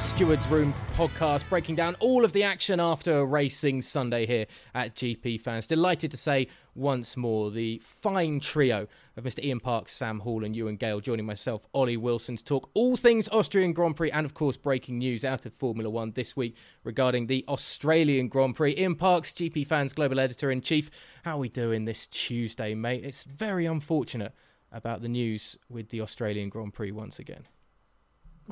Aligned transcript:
Stewards 0.00 0.48
Room 0.48 0.72
podcast, 0.94 1.48
breaking 1.48 1.76
down 1.76 1.94
all 2.00 2.24
of 2.24 2.32
the 2.32 2.42
action 2.42 2.80
after 2.80 3.24
racing 3.24 3.82
Sunday 3.82 4.24
here 4.24 4.46
at 4.74 4.94
GP 4.94 5.40
Fans. 5.40 5.66
Delighted 5.66 6.10
to 6.10 6.16
say 6.16 6.48
once 6.74 7.16
more 7.16 7.50
the 7.50 7.78
fine 7.84 8.40
trio 8.40 8.86
of 9.16 9.24
Mr. 9.24 9.44
Ian 9.44 9.60
Parks, 9.60 9.92
Sam 9.92 10.20
Hall, 10.20 10.42
and 10.42 10.56
Ewan 10.56 10.76
Gale 10.76 11.00
joining 11.00 11.26
myself, 11.26 11.66
Ollie 11.74 11.96
Wilson, 11.96 12.36
to 12.36 12.44
talk 12.44 12.70
all 12.72 12.96
things 12.96 13.28
Austrian 13.28 13.72
Grand 13.72 13.96
Prix 13.96 14.10
and, 14.10 14.24
of 14.24 14.32
course, 14.32 14.56
breaking 14.56 14.98
news 14.98 15.24
out 15.24 15.44
of 15.44 15.52
Formula 15.52 15.90
One 15.90 16.12
this 16.12 16.34
week 16.34 16.56
regarding 16.82 17.26
the 17.26 17.44
Australian 17.46 18.28
Grand 18.28 18.56
Prix. 18.56 18.74
Ian 18.76 18.94
Parks, 18.94 19.32
GP 19.32 19.66
Fans 19.66 19.92
Global 19.92 20.18
Editor 20.18 20.50
in 20.50 20.62
Chief. 20.62 20.90
How 21.24 21.36
are 21.36 21.40
we 21.40 21.48
doing 21.48 21.84
this 21.84 22.06
Tuesday, 22.06 22.74
mate? 22.74 23.04
It's 23.04 23.24
very 23.24 23.66
unfortunate 23.66 24.34
about 24.72 25.02
the 25.02 25.08
news 25.08 25.58
with 25.68 25.90
the 25.90 26.00
Australian 26.00 26.48
Grand 26.48 26.72
Prix 26.72 26.90
once 26.90 27.18
again. 27.18 27.46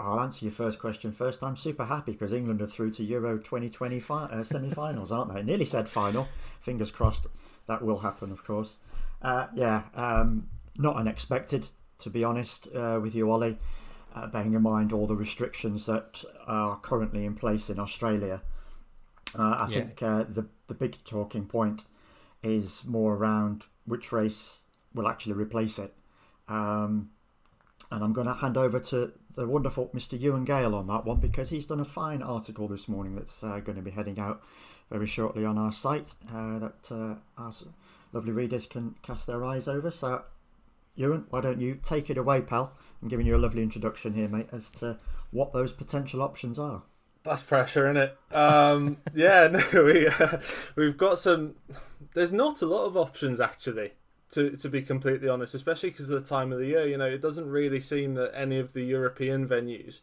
I'll 0.01 0.21
answer 0.21 0.45
your 0.45 0.53
first 0.53 0.79
question 0.79 1.13
first. 1.13 1.43
I'm 1.43 1.57
super 1.57 1.85
happy 1.85 2.13
because 2.13 2.33
England 2.33 2.63
are 2.63 2.67
through 2.67 2.93
to 2.93 3.05
Euro 3.05 3.37
2020 3.37 4.01
fi- 4.01 4.25
uh, 4.25 4.45
semi-finals, 4.45 5.11
aren't 5.11 5.35
they? 5.35 5.43
Nearly 5.43 5.65
said 5.65 5.89
final. 5.89 6.29
Fingers 6.61 6.91
crossed 6.91 7.27
that 7.67 7.83
will 7.83 7.99
happen, 7.99 8.33
of 8.33 8.45
course. 8.45 8.79
Uh, 9.23 9.47
yeah, 9.55 9.83
um, 9.95 10.49
not 10.77 10.97
unexpected, 10.97 11.69
to 11.99 12.11
be 12.11 12.25
honest, 12.25 12.69
uh, 12.75 12.99
with 13.01 13.15
you, 13.15 13.31
Ollie. 13.31 13.59
Uh, 14.15 14.27
bearing 14.27 14.55
in 14.55 14.63
mind 14.63 14.93
all 14.93 15.07
the 15.07 15.15
restrictions 15.15 15.87
that 15.87 16.25
are 16.47 16.79
currently 16.81 17.25
in 17.27 17.35
place 17.35 17.69
in 17.69 17.79
Australia, 17.79 18.41
uh, 19.39 19.43
I 19.43 19.69
yeah. 19.69 19.75
think 19.75 20.03
uh, 20.03 20.25
the 20.29 20.47
the 20.67 20.75
big 20.75 20.97
talking 21.05 21.45
point 21.45 21.85
is 22.43 22.85
more 22.87 23.15
around 23.15 23.65
which 23.85 24.11
race 24.11 24.63
will 24.95 25.07
actually 25.07 25.35
replace 25.35 25.79
it. 25.79 25.95
Um, 26.49 27.11
and 27.91 28.05
I'm 28.05 28.13
going 28.13 28.27
to 28.27 28.35
hand 28.35 28.57
over 28.57 28.79
to 28.79 29.13
the 29.35 29.47
wonderful 29.47 29.91
Mr. 29.95 30.21
Ewan 30.21 30.45
Gale 30.45 30.75
on 30.75 30.87
that 30.89 31.05
one 31.05 31.19
because 31.19 31.51
he's 31.51 31.67
done 31.67 31.81
a 31.81 31.85
fine 31.85 32.23
article 32.23 32.69
this 32.69 32.89
morning 32.89 33.15
that's 33.15 33.43
uh, 33.43 33.61
going 33.61 33.77
to 33.77 33.83
be 33.83 33.91
heading 33.91 34.19
out 34.19 34.43
very 34.91 35.07
shortly 35.07 35.45
on 35.45 35.57
our 35.57 35.73
site 35.73 36.15
uh, 36.33 36.59
that 36.59 36.91
uh, 36.91 37.15
our 37.41 37.53
lovely 38.13 38.33
readers 38.33 38.67
can 38.67 38.95
cast 39.03 39.27
their 39.27 39.45
eyes 39.45 39.69
over. 39.69 39.91
So, 39.91 40.23
Ewan, 40.97 41.27
why 41.31 41.41
don't 41.41 41.61
you 41.61 41.79
take 41.83 42.11
it 42.11 42.19
away, 42.19 42.43
pal? 42.43 42.75
I'm 43.03 43.09
giving 43.09 43.27
you 43.27 43.37
a 43.37 43.39
lovely 43.39 43.63
introduction 43.63 44.15
here, 44.15 44.29
mate, 44.29 44.49
as 44.53 44.71
to 44.71 44.99
what 45.31 45.53
those 45.53 45.73
potential 45.73 46.23
options 46.23 46.59
are. 46.59 46.83
That's 47.23 47.43
pressure, 47.43 47.91
isn't 47.91 47.97
it? 47.97 48.35
Um, 48.35 48.99
yeah, 49.15 49.49
no, 49.73 49.85
we 49.85 50.09
uh, 50.09 50.39
we've 50.77 50.97
got 50.97 51.19
some. 51.19 51.57
There's 52.15 52.33
not 52.33 52.63
a 52.63 52.67
lot 52.67 52.87
of 52.87 52.97
options 52.97 53.41
actually 53.41 53.93
to 54.31 54.57
to 54.57 54.69
be 54.69 54.83
completely 54.83 55.29
honest, 55.29 55.55
especially 55.55 55.91
because 55.91 56.11
of 56.11 56.23
the 56.23 56.29
time 56.29 56.53
of 56.53 56.59
the 56.59 56.67
year. 56.67 56.87
You 56.87 56.99
know, 56.99 57.07
it 57.07 57.23
doesn't 57.23 57.49
really 57.49 57.81
seem 57.81 58.15
that 58.15 58.33
any 58.35 58.59
of 58.59 58.73
the 58.73 58.83
European 58.83 59.49
venues 59.49 60.01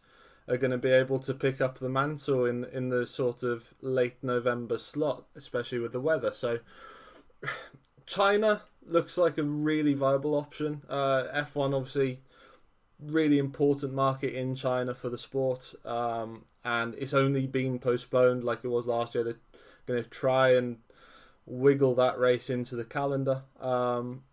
are 0.48 0.58
going 0.58 0.72
to 0.72 0.78
be 0.78 0.92
able 0.92 1.20
to 1.20 1.34
pick 1.34 1.60
up 1.60 1.80
the 1.80 1.90
mantle 1.90 2.46
in 2.46 2.66
in 2.66 2.90
the 2.90 3.06
sort 3.06 3.44
of 3.44 3.74
late 3.82 4.18
November 4.22 4.78
slot, 4.78 5.26
especially 5.36 5.80
with 5.80 5.92
the 5.92 6.00
weather. 6.00 6.34
So, 6.34 6.60
China 8.06 8.62
looks 8.86 9.18
like 9.18 9.38
a 9.38 9.44
really 9.44 9.94
viable 9.94 10.36
option. 10.36 10.84
Uh, 10.90 11.24
F1 11.34 11.76
obviously 11.76 12.22
really 13.00 13.38
important 13.38 13.94
market 13.94 14.34
in 14.34 14.56
China 14.56 14.94
for 14.94 15.10
the 15.10 15.18
sport, 15.18 15.74
um, 15.84 16.46
and 16.64 16.96
it's 16.96 17.14
only 17.14 17.46
been 17.46 17.80
postponed 17.80 18.44
like 18.44 18.60
it 18.64 18.70
was 18.70 18.88
last 18.88 19.16
year. 19.16 19.24
They're 19.24 19.36
going 19.86 20.04
to 20.04 20.10
try 20.10 20.56
and 20.56 20.78
wiggle 21.46 21.96
that 21.96 22.18
race 22.20 22.50
into 22.50 22.76
the 22.76 22.84
calendar. 22.84 23.44
Um, 23.60 24.24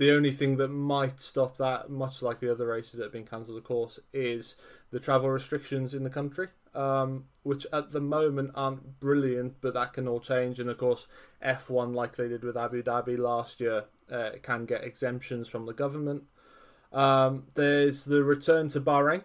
the 0.00 0.12
only 0.12 0.30
thing 0.30 0.56
that 0.56 0.68
might 0.68 1.20
stop 1.20 1.58
that, 1.58 1.90
much 1.90 2.22
like 2.22 2.40
the 2.40 2.50
other 2.50 2.66
races 2.66 2.92
that 2.94 3.04
have 3.04 3.12
been 3.12 3.26
cancelled, 3.26 3.58
of 3.58 3.64
course, 3.64 3.98
is 4.14 4.56
the 4.90 4.98
travel 4.98 5.28
restrictions 5.28 5.92
in 5.92 6.04
the 6.04 6.10
country, 6.10 6.48
um, 6.74 7.24
which 7.42 7.66
at 7.70 7.92
the 7.92 8.00
moment 8.00 8.52
aren't 8.54 8.98
brilliant, 8.98 9.60
but 9.60 9.74
that 9.74 9.92
can 9.92 10.08
all 10.08 10.20
change. 10.20 10.58
And 10.58 10.70
of 10.70 10.78
course, 10.78 11.06
F1, 11.44 11.94
like 11.94 12.16
they 12.16 12.28
did 12.28 12.44
with 12.44 12.56
Abu 12.56 12.82
Dhabi 12.82 13.18
last 13.18 13.60
year, 13.60 13.84
uh, 14.10 14.30
can 14.42 14.64
get 14.64 14.84
exemptions 14.84 15.48
from 15.48 15.66
the 15.66 15.74
government. 15.74 16.24
Um, 16.92 17.48
there's 17.54 18.06
the 18.06 18.24
return 18.24 18.68
to 18.70 18.80
Bahrain 18.80 19.24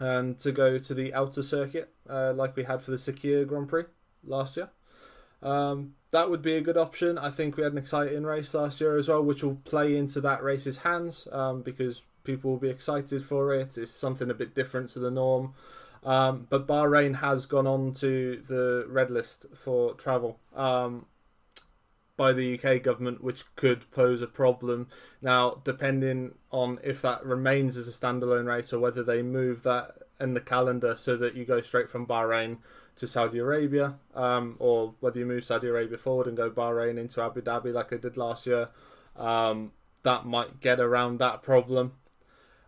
and 0.00 0.36
to 0.40 0.50
go 0.50 0.76
to 0.78 0.94
the 0.94 1.14
outer 1.14 1.42
circuit, 1.42 1.94
uh, 2.08 2.32
like 2.34 2.56
we 2.56 2.64
had 2.64 2.82
for 2.82 2.90
the 2.90 2.96
Sakhir 2.96 3.46
Grand 3.46 3.68
Prix 3.68 3.84
last 4.24 4.56
year. 4.56 4.70
Um, 5.42 5.94
that 6.14 6.30
would 6.30 6.42
be 6.42 6.54
a 6.54 6.60
good 6.60 6.76
option. 6.76 7.18
I 7.18 7.28
think 7.28 7.56
we 7.56 7.64
had 7.64 7.72
an 7.72 7.78
exciting 7.78 8.22
race 8.22 8.54
last 8.54 8.80
year 8.80 8.96
as 8.96 9.08
well, 9.08 9.20
which 9.20 9.42
will 9.42 9.56
play 9.64 9.96
into 9.96 10.20
that 10.20 10.44
race's 10.44 10.78
hands 10.78 11.26
um, 11.32 11.62
because 11.62 12.04
people 12.22 12.52
will 12.52 12.58
be 12.58 12.68
excited 12.68 13.24
for 13.24 13.52
it. 13.52 13.76
It's 13.76 13.90
something 13.90 14.30
a 14.30 14.34
bit 14.34 14.54
different 14.54 14.90
to 14.90 15.00
the 15.00 15.10
norm. 15.10 15.54
Um, 16.04 16.46
but 16.48 16.68
Bahrain 16.68 17.16
has 17.16 17.46
gone 17.46 17.66
on 17.66 17.94
to 17.94 18.40
the 18.46 18.86
red 18.88 19.10
list 19.10 19.46
for 19.56 19.94
travel 19.94 20.38
um, 20.54 21.06
by 22.16 22.32
the 22.32 22.60
UK 22.60 22.80
government, 22.80 23.24
which 23.24 23.42
could 23.56 23.90
pose 23.90 24.22
a 24.22 24.28
problem. 24.28 24.86
Now, 25.20 25.62
depending 25.64 26.36
on 26.52 26.78
if 26.84 27.02
that 27.02 27.26
remains 27.26 27.76
as 27.76 27.88
a 27.88 27.90
standalone 27.90 28.46
race 28.46 28.72
or 28.72 28.78
whether 28.78 29.02
they 29.02 29.22
move 29.22 29.64
that 29.64 30.03
in 30.20 30.34
the 30.34 30.40
calendar 30.40 30.94
so 30.96 31.16
that 31.16 31.34
you 31.34 31.44
go 31.44 31.60
straight 31.60 31.88
from 31.88 32.06
Bahrain 32.06 32.58
to 32.96 33.06
Saudi 33.06 33.38
Arabia, 33.38 33.94
um, 34.14 34.56
or 34.58 34.94
whether 35.00 35.18
you 35.18 35.26
move 35.26 35.44
Saudi 35.44 35.66
Arabia 35.66 35.98
forward 35.98 36.26
and 36.26 36.36
go 36.36 36.50
Bahrain 36.50 36.98
into 36.98 37.20
Abu 37.20 37.40
Dhabi 37.40 37.72
like 37.72 37.92
I 37.92 37.96
did 37.96 38.16
last 38.16 38.46
year, 38.46 38.68
um, 39.16 39.72
that 40.02 40.24
might 40.24 40.60
get 40.60 40.78
around 40.78 41.18
that 41.18 41.42
problem. 41.42 41.92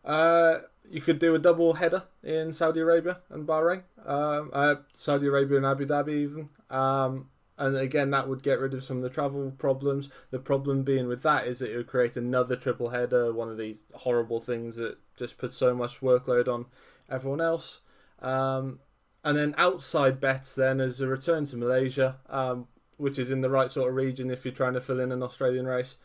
Uh, 0.05 0.59
you 0.89 1.01
could 1.01 1.19
do 1.19 1.35
a 1.35 1.39
double 1.39 1.75
header 1.75 2.05
in 2.23 2.53
Saudi 2.53 2.81
Arabia 2.81 3.19
and 3.31 3.47
Bahrain, 3.47 3.83
um, 4.05 4.51
uh, 4.53 4.77
Saudi 4.93 5.27
Arabia 5.27 5.59
and 5.59 5.67
Abu 5.67 5.87
Dhabi 5.87 6.15
even. 6.23 6.49
Um, 6.71 7.29
and 7.59 7.77
again, 7.77 8.11
that 8.11 8.29
would 8.29 8.43
get 8.43 8.61
rid 8.61 8.75
of 8.75 8.85
some 8.85 8.99
of 8.99 9.03
the 9.03 9.09
travel 9.09 9.51
problems. 9.57 10.11
The 10.31 10.39
problem 10.39 10.83
being 10.83 11.09
with 11.09 11.23
that 11.23 11.47
is 11.47 11.61
that 11.61 11.73
it 11.73 11.77
would 11.77 11.87
create 11.87 12.17
another 12.17 12.55
triple 12.55 12.91
header, 12.91 13.33
one 13.33 13.49
of 13.49 13.57
these 13.57 13.85
horrible 13.95 14.41
things 14.41 14.77
that 14.77 14.99
just 15.17 15.39
puts 15.39 15.57
so 15.57 15.75
much 15.75 16.01
workload 16.01 16.49
on 16.49 16.67
everyone 17.11 17.41
else. 17.41 17.81
Um, 18.21 18.81
and 19.25 19.37
then 19.37 19.55
outside 19.59 20.21
bets 20.21 20.55
then 20.55 20.81
as 20.81 21.01
a 21.01 21.09
return 21.09 21.45
to 21.47 21.57
Malaysia, 21.57 22.19
um, 22.29 22.69
which 22.97 23.19
is 23.19 23.31
in 23.31 23.41
the 23.41 23.51
right 23.51 23.71
sort 23.71 23.89
of 23.89 23.97
region 23.97 24.31
if 24.31 24.45
you're 24.45 24.55
trying 24.55 24.75
to 24.75 24.81
fill 24.81 25.01
in 25.01 25.13
an 25.13 25.23
Australian 25.23 25.67
race. 25.67 25.97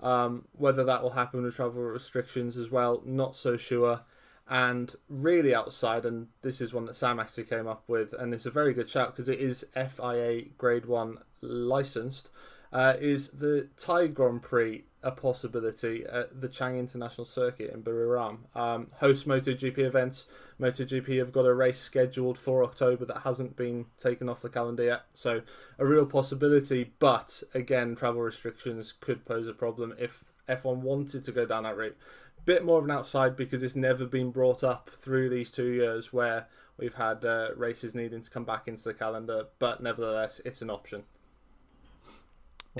Um, 0.00 0.46
whether 0.52 0.84
that 0.84 1.02
will 1.02 1.10
happen 1.10 1.42
with 1.42 1.56
travel 1.56 1.82
restrictions 1.82 2.56
as 2.56 2.70
well, 2.70 3.02
not 3.04 3.34
so 3.34 3.56
sure. 3.56 4.02
And 4.48 4.94
really 5.08 5.54
outside, 5.54 6.06
and 6.06 6.28
this 6.42 6.60
is 6.60 6.72
one 6.72 6.86
that 6.86 6.94
Sam 6.94 7.18
actually 7.18 7.44
came 7.44 7.66
up 7.66 7.82
with, 7.88 8.12
and 8.12 8.32
it's 8.32 8.46
a 8.46 8.50
very 8.50 8.72
good 8.72 8.88
shout 8.88 9.14
because 9.14 9.28
it 9.28 9.40
is 9.40 9.66
FIA 9.74 10.44
Grade 10.56 10.86
1 10.86 11.18
licensed, 11.42 12.30
uh, 12.72 12.94
is 13.00 13.30
the 13.30 13.68
Thai 13.76 14.08
Grand 14.08 14.42
Prix 14.42 14.84
a 15.02 15.12
possibility 15.12 16.04
at 16.04 16.40
the 16.40 16.48
Chang 16.48 16.76
International 16.76 17.24
Circuit 17.24 17.72
in 17.72 17.82
Buriram. 17.82 18.38
Um, 18.54 18.88
host 18.96 19.28
MotoGP 19.28 19.78
events. 19.78 20.26
MotoGP 20.60 21.18
have 21.18 21.32
got 21.32 21.46
a 21.46 21.54
race 21.54 21.78
scheduled 21.78 22.36
for 22.36 22.64
October 22.64 23.04
that 23.04 23.22
hasn't 23.22 23.56
been 23.56 23.86
taken 23.96 24.28
off 24.28 24.42
the 24.42 24.48
calendar 24.48 24.82
yet. 24.82 25.02
So 25.14 25.42
a 25.78 25.86
real 25.86 26.04
possibility, 26.04 26.92
but 26.98 27.42
again, 27.54 27.94
travel 27.94 28.22
restrictions 28.22 28.92
could 28.92 29.24
pose 29.24 29.46
a 29.46 29.52
problem 29.52 29.94
if 29.98 30.24
F1 30.48 30.78
wanted 30.78 31.22
to 31.24 31.32
go 31.32 31.46
down 31.46 31.62
that 31.62 31.76
route. 31.76 31.96
Bit 32.44 32.64
more 32.64 32.78
of 32.78 32.84
an 32.84 32.90
outside 32.90 33.36
because 33.36 33.62
it's 33.62 33.76
never 33.76 34.04
been 34.04 34.30
brought 34.30 34.64
up 34.64 34.90
through 34.90 35.28
these 35.28 35.50
two 35.50 35.68
years 35.70 36.12
where 36.12 36.46
we've 36.76 36.94
had 36.94 37.24
uh, 37.24 37.50
races 37.56 37.94
needing 37.94 38.22
to 38.22 38.30
come 38.30 38.44
back 38.44 38.66
into 38.66 38.84
the 38.84 38.94
calendar, 38.94 39.46
but 39.58 39.82
nevertheless, 39.82 40.40
it's 40.44 40.62
an 40.62 40.70
option. 40.70 41.04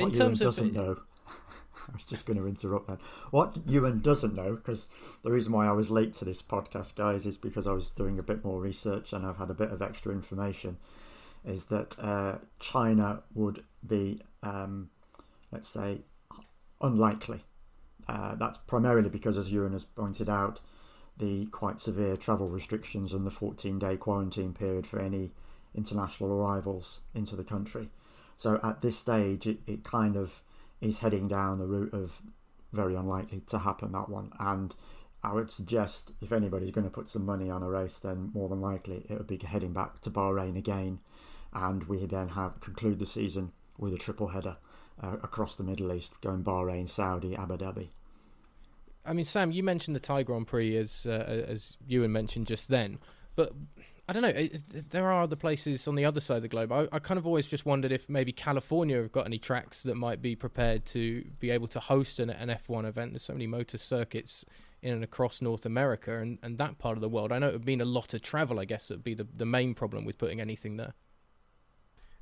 What 0.01 0.13
in 0.13 0.19
terms 0.19 0.41
of 0.41 0.47
doesn't 0.47 0.73
know 0.73 0.99
I 1.89 1.93
was 1.93 2.05
just 2.05 2.27
going 2.27 2.39
to 2.39 2.47
interrupt 2.47 2.89
that. 2.89 3.01
What 3.31 3.57
Ewan 3.67 4.01
doesn't 4.01 4.35
know, 4.35 4.57
because 4.57 4.89
the 5.23 5.31
reason 5.31 5.53
why 5.53 5.67
I 5.67 5.73
was 5.73 5.91
late 5.91 6.13
to 6.15 6.25
this 6.25 6.43
podcast, 6.43 6.95
guys, 6.95 7.27
is 7.27 7.39
because 7.39 7.67
I 7.67 7.73
was 7.73 7.89
doing 7.91 8.19
a 8.19 8.23
bit 8.23 8.45
more 8.45 8.61
research 8.61 9.13
and 9.13 9.27
I've 9.27 9.39
had 9.39 9.51
a 9.51 9.55
bit 9.55 9.71
of 9.71 9.81
extra 9.81 10.13
information, 10.13 10.77
is 11.45 11.67
that 11.67 11.99
uh, 11.99 12.39
China 12.59 13.23
would 13.35 13.65
be, 13.87 14.21
um, 14.43 14.91
let's 15.51 15.69
say, 15.69 16.03
unlikely. 16.81 17.45
Uh, 18.09 18.35
that's 18.35 18.59
primarily 18.59 19.09
because, 19.09 19.39
as 19.39 19.51
Ewan 19.51 19.73
has 19.73 19.85
pointed 19.85 20.29
out, 20.29 20.61
the 21.17 21.47
quite 21.47 21.81
severe 21.81 22.17
travel 22.17 22.49
restrictions 22.49 23.13
and 23.13 23.27
the 23.27 23.31
14 23.31 23.79
day 23.79 23.97
quarantine 23.97 24.53
period 24.53 24.87
for 24.87 25.01
any 25.01 25.33
international 25.75 26.33
arrivals 26.33 27.01
into 27.15 27.37
the 27.37 27.45
country. 27.45 27.89
So 28.39 28.59
at 28.63 28.81
this 28.81 28.97
stage, 28.97 29.47
it, 29.47 29.59
it 29.67 29.85
kind 29.85 30.17
of 30.17 30.43
is 30.81 31.01
heading 31.01 31.29
down 31.29 31.59
the 31.59 31.67
route 31.67 31.93
of 31.93 32.23
very 32.73 32.95
unlikely 32.95 33.43
to 33.49 33.59
happen 33.59 33.93
that 33.93 34.09
one. 34.09 34.33
And 34.39 34.75
I 35.25 35.33
would 35.33 35.51
suggest 35.51 36.13
if 36.21 36.31
anybody's 36.31 36.71
going 36.71 36.87
to 36.87 36.91
put 36.91 37.09
some 37.09 37.27
money 37.27 37.51
on 37.51 37.65
a 37.65 37.69
race, 37.69 37.99
then 37.99 38.31
more 38.33 38.49
than 38.49 38.61
likely 38.61 39.05
it 39.11 39.19
would 39.19 39.27
be 39.27 39.41
heading 39.45 39.73
back 39.73 40.01
to 40.03 40.11
Bahrain 40.11 40.57
again, 40.57 41.01
and 41.53 41.85
we 41.85 42.07
then 42.07 42.29
have 42.31 42.61
conclude 42.61 43.01
the 43.01 43.07
season 43.07 43.51
with 43.77 43.93
a 43.93 43.99
triple 43.99 44.29
header 44.29 44.57
uh, 45.03 45.17
across 45.23 45.57
the 45.57 45.65
Middle 45.65 45.93
East, 45.93 46.21
going 46.21 46.45
Bahrain, 46.45 46.89
Saudi, 46.89 47.35
Abu 47.35 47.57
Dhabi. 47.57 47.89
I 49.05 49.15
mean, 49.15 49.25
Sam, 49.25 49.51
you 49.51 49.65
mentioned 49.65 49.97
the 49.97 50.01
Thai 50.01 50.23
Grand 50.23 50.47
Prix 50.47 50.77
as 50.77 51.07
uh, 51.07 51.45
as 51.49 51.77
Ewan 51.87 52.13
mentioned 52.13 52.47
just 52.47 52.69
then. 52.69 52.99
but 53.35 53.53
I 54.09 54.15
don't 54.15 54.23
know. 54.23 54.29
It, 54.29 54.91
there 54.91 55.11
are 55.13 55.23
other 55.23 55.37
places 55.37 55.87
on 55.87 55.95
the 55.95 56.07
other 56.07 56.21
side 56.21 56.37
of 56.37 56.43
the 56.43 56.49
globe. 56.49 56.73
I, 56.73 56.89
I, 56.91 56.99
kind 56.99 57.19
of 57.19 57.27
always 57.27 57.47
just 57.47 57.67
wondered 57.67 57.93
if 57.93 58.09
maybe 58.09 58.33
California 58.33 58.97
have 58.97 59.13
got 59.13 59.27
any 59.27 59.39
tracks 59.39 59.83
that 59.83 59.97
might 59.97 60.23
be 60.23 60.35
prepared 60.35 60.87
to 60.87 61.25
be 61.39 61.51
able 61.51 61.67
to 61.69 61.79
host 61.79 62.19
an, 62.19 62.31
an 62.31 62.49
F1 62.49 62.87
event. 62.87 63.13
There's 63.13 63.23
so 63.23 63.35
many 63.35 63.47
motor 63.47 63.77
circuits 63.77 64.47
in 64.81 64.95
and 64.95 65.05
across 65.05 65.43
North 65.43 65.67
America 65.67 66.19
and, 66.19 66.39
and 66.43 66.57
that 66.57 66.79
part 66.79 66.97
of 66.97 67.03
the 67.03 67.09
world. 67.09 67.33
I 67.33 67.39
know 67.39 67.49
it 67.49 67.53
would 67.53 67.67
been 67.67 67.83
a 67.83 67.85
lot 67.85 68.15
of 68.15 68.23
travel, 68.23 68.59
I 68.59 68.65
guess, 68.65 68.91
it 68.91 68.95
would 68.95 69.05
be 69.05 69.15
the, 69.15 69.27
the 69.37 69.45
main 69.45 69.75
problem 69.75 70.07
with 70.07 70.17
putting 70.17 70.41
anything 70.41 70.79
there. 70.79 70.95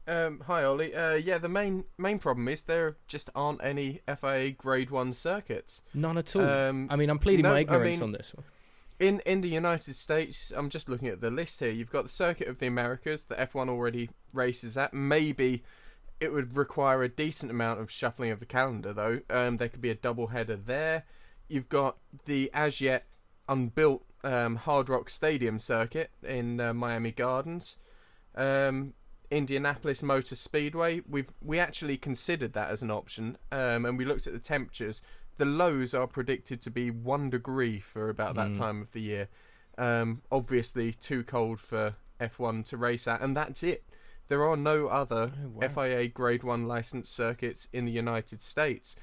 Um, 0.08 0.42
hi 0.46 0.62
Ollie. 0.62 0.94
Uh, 0.94 1.14
yeah, 1.14 1.38
the 1.38 1.48
main 1.48 1.84
main 1.98 2.20
problem 2.20 2.46
is 2.46 2.62
there 2.62 2.96
just 3.08 3.28
aren't 3.34 3.62
any 3.64 4.00
FIA 4.06 4.52
Grade 4.52 4.90
One 4.90 5.12
circuits. 5.12 5.82
None 5.94 6.16
at 6.16 6.36
all. 6.36 6.42
Um, 6.42 6.86
I 6.90 6.96
mean, 6.96 7.10
I'm 7.10 7.18
pleading 7.18 7.42
no, 7.42 7.50
my 7.50 7.60
ignorance 7.60 7.96
I 7.96 8.00
mean, 8.00 8.02
on 8.02 8.12
this 8.12 8.32
one. 8.32 8.44
In 8.98 9.20
in 9.26 9.43
the 9.43 9.48
United 9.48 9.94
States, 9.94 10.52
I'm 10.56 10.70
just 10.70 10.88
looking 10.88 11.08
at 11.08 11.20
the 11.20 11.31
list 11.31 11.60
here. 11.60 11.70
You've 11.70 11.90
got 11.90 12.04
the 12.04 12.08
Circuit 12.08 12.48
of 12.48 12.58
the 12.58 12.66
Americas 12.66 13.25
that 13.25 13.52
F1 13.52 13.69
already 13.69 14.10
races 14.32 14.76
at. 14.78 14.94
Maybe 14.94 15.62
it 16.19 16.32
would 16.32 16.56
require 16.56 17.02
a 17.02 17.08
decent 17.08 17.50
amount 17.50 17.81
of 17.81 17.90
shuffling 17.90 18.31
of 18.31 18.40
the 18.40 18.46
calendar, 18.46 18.94
though. 18.94 19.20
Um, 19.28 19.58
there 19.58 19.69
could 19.69 19.82
be 19.82 19.90
a 19.90 19.94
double 19.94 20.28
header 20.28 20.56
there. 20.56 21.04
You've 21.48 21.69
got 21.69 21.98
the 22.25 22.50
as 22.54 22.81
yet 22.81 23.06
unbuilt 23.48 24.04
um, 24.25 24.56
Hard 24.56 24.88
Rock 24.88 25.10
Stadium 25.10 25.58
circuit 25.58 26.10
in 26.22 26.58
uh, 26.58 26.72
Miami 26.72 27.12
Gardens. 27.12 27.76
Um, 28.34 28.94
Indianapolis 29.31 30.02
Motor 30.02 30.37
Speedway. 30.37 31.02
We've 31.08 31.32
we 31.43 31.58
actually 31.58 31.96
considered 31.96 32.52
that 32.54 32.70
as 32.70 32.82
an 32.82 32.90
option, 32.90 33.37
um, 33.52 33.84
and 33.84 33.98
we 33.98 34.04
looked 34.04 34.26
at 34.26 34.32
the 34.32 34.38
temperatures 34.38 35.02
the 35.36 35.44
lows 35.44 35.94
are 35.94 36.06
predicted 36.06 36.60
to 36.62 36.70
be 36.70 36.90
one 36.90 37.30
degree 37.30 37.80
for 37.80 38.08
about 38.08 38.34
that 38.34 38.50
mm. 38.50 38.58
time 38.58 38.80
of 38.80 38.92
the 38.92 39.00
year. 39.00 39.28
Um, 39.78 40.22
obviously, 40.32 40.92
too 40.92 41.22
cold 41.22 41.60
for 41.60 41.96
F1 42.20 42.64
to 42.66 42.76
race 42.76 43.06
at, 43.06 43.20
and 43.20 43.36
that's 43.36 43.62
it. 43.62 43.84
There 44.28 44.44
are 44.44 44.56
no 44.56 44.88
other 44.88 45.32
oh, 45.44 45.48
wow. 45.60 45.68
FIA 45.68 46.08
Grade 46.08 46.42
1 46.42 46.66
licensed 46.66 47.14
circuits 47.14 47.68
in 47.72 47.84
the 47.84 47.92
United 47.92 48.42
States. 48.42 48.96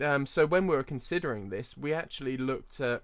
Um, 0.00 0.26
so, 0.26 0.46
when 0.46 0.66
we 0.66 0.76
were 0.76 0.82
considering 0.82 1.48
this, 1.48 1.76
we 1.76 1.92
actually 1.92 2.36
looked 2.36 2.80
at. 2.80 3.02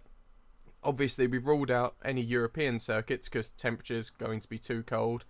Obviously, 0.84 1.26
we've 1.26 1.46
ruled 1.46 1.70
out 1.70 1.96
any 2.04 2.20
European 2.20 2.78
circuits 2.78 3.28
because 3.28 3.50
temperature's 3.50 4.10
going 4.10 4.40
to 4.40 4.48
be 4.48 4.58
too 4.58 4.84
cold. 4.84 5.24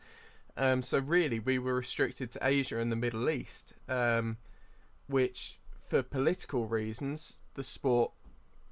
Um, 0.57 0.83
so, 0.83 0.99
really, 0.99 1.39
we 1.39 1.59
were 1.59 1.75
restricted 1.75 2.31
to 2.33 2.47
Asia 2.47 2.79
and 2.79 2.93
the 2.93 2.97
Middle 2.97 3.31
East, 3.31 3.73
um, 3.89 4.37
which 5.07 5.58
for 5.89 6.03
political 6.03 6.67
reasons, 6.67 7.37
the 7.55 7.63
sport 7.63 8.13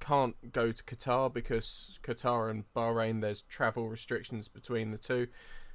can't 0.01 0.53
go 0.53 0.73
to 0.73 0.83
Qatar 0.83 1.33
because 1.33 1.99
Qatar 2.03 2.51
and 2.51 2.65
Bahrain 2.75 3.21
there's 3.23 3.43
travel 3.43 3.89
restrictions 3.89 4.49
between 4.49 4.91
the 4.91 4.99
two. 4.99 5.29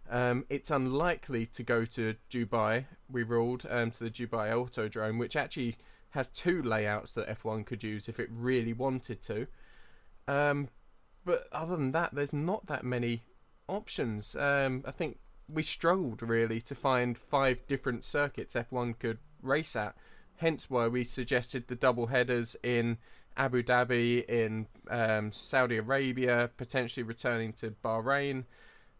Um, 0.09 0.45
it's 0.49 0.71
unlikely 0.71 1.45
to 1.47 1.63
go 1.63 1.85
to 1.85 2.15
Dubai. 2.29 2.85
We 3.09 3.23
ruled 3.23 3.65
um, 3.69 3.91
to 3.91 4.03
the 4.03 4.09
Dubai 4.09 4.51
Autodrome, 4.51 5.17
which 5.17 5.35
actually 5.35 5.77
has 6.11 6.27
two 6.27 6.61
layouts 6.61 7.13
that 7.13 7.27
F1 7.27 7.65
could 7.65 7.83
use 7.83 8.09
if 8.09 8.19
it 8.19 8.29
really 8.31 8.73
wanted 8.73 9.21
to. 9.23 9.47
Um, 10.27 10.69
but 11.23 11.47
other 11.51 11.77
than 11.77 11.91
that, 11.93 12.13
there's 12.13 12.33
not 12.33 12.67
that 12.67 12.83
many 12.83 13.23
options. 13.67 14.35
Um, 14.35 14.83
I 14.85 14.91
think 14.91 15.19
we 15.47 15.63
struggled 15.63 16.21
really 16.21 16.61
to 16.61 16.75
find 16.75 17.17
five 17.17 17.65
different 17.67 18.03
circuits 18.03 18.55
F1 18.55 18.99
could 18.99 19.19
race 19.41 19.75
at. 19.75 19.95
Hence 20.41 20.71
why 20.71 20.87
we 20.87 21.03
suggested 21.03 21.67
the 21.67 21.75
double 21.75 22.07
headers 22.07 22.55
in 22.63 22.97
Abu 23.37 23.61
Dhabi, 23.61 24.27
in 24.27 24.65
um, 24.89 25.31
Saudi 25.31 25.77
Arabia, 25.77 26.49
potentially 26.57 27.03
returning 27.03 27.53
to 27.53 27.75
Bahrain. 27.85 28.45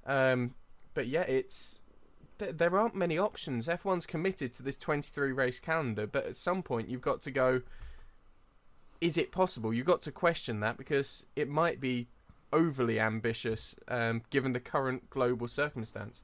Um, 0.05 0.53
but 0.93 1.07
yeah, 1.07 1.21
it's 1.21 1.79
th- 2.37 2.57
there 2.57 2.77
aren't 2.77 2.93
many 2.93 3.17
options. 3.17 3.65
F1's 3.65 4.05
committed 4.05 4.53
to 4.53 4.61
this 4.61 4.77
23 4.77 5.31
race 5.31 5.59
calendar, 5.59 6.05
but 6.05 6.27
at 6.27 6.35
some 6.35 6.61
point 6.61 6.89
you've 6.89 7.01
got 7.01 7.21
to 7.23 7.31
go. 7.31 7.63
Is 9.01 9.17
it 9.17 9.31
possible? 9.31 9.73
You've 9.73 9.87
got 9.87 10.03
to 10.03 10.11
question 10.11 10.59
that 10.59 10.77
because 10.77 11.25
it 11.35 11.49
might 11.49 11.79
be 11.79 12.07
overly 12.53 12.99
ambitious 12.99 13.75
um, 13.87 14.21
given 14.29 14.51
the 14.51 14.59
current 14.59 15.09
global 15.09 15.47
circumstance. 15.47 16.21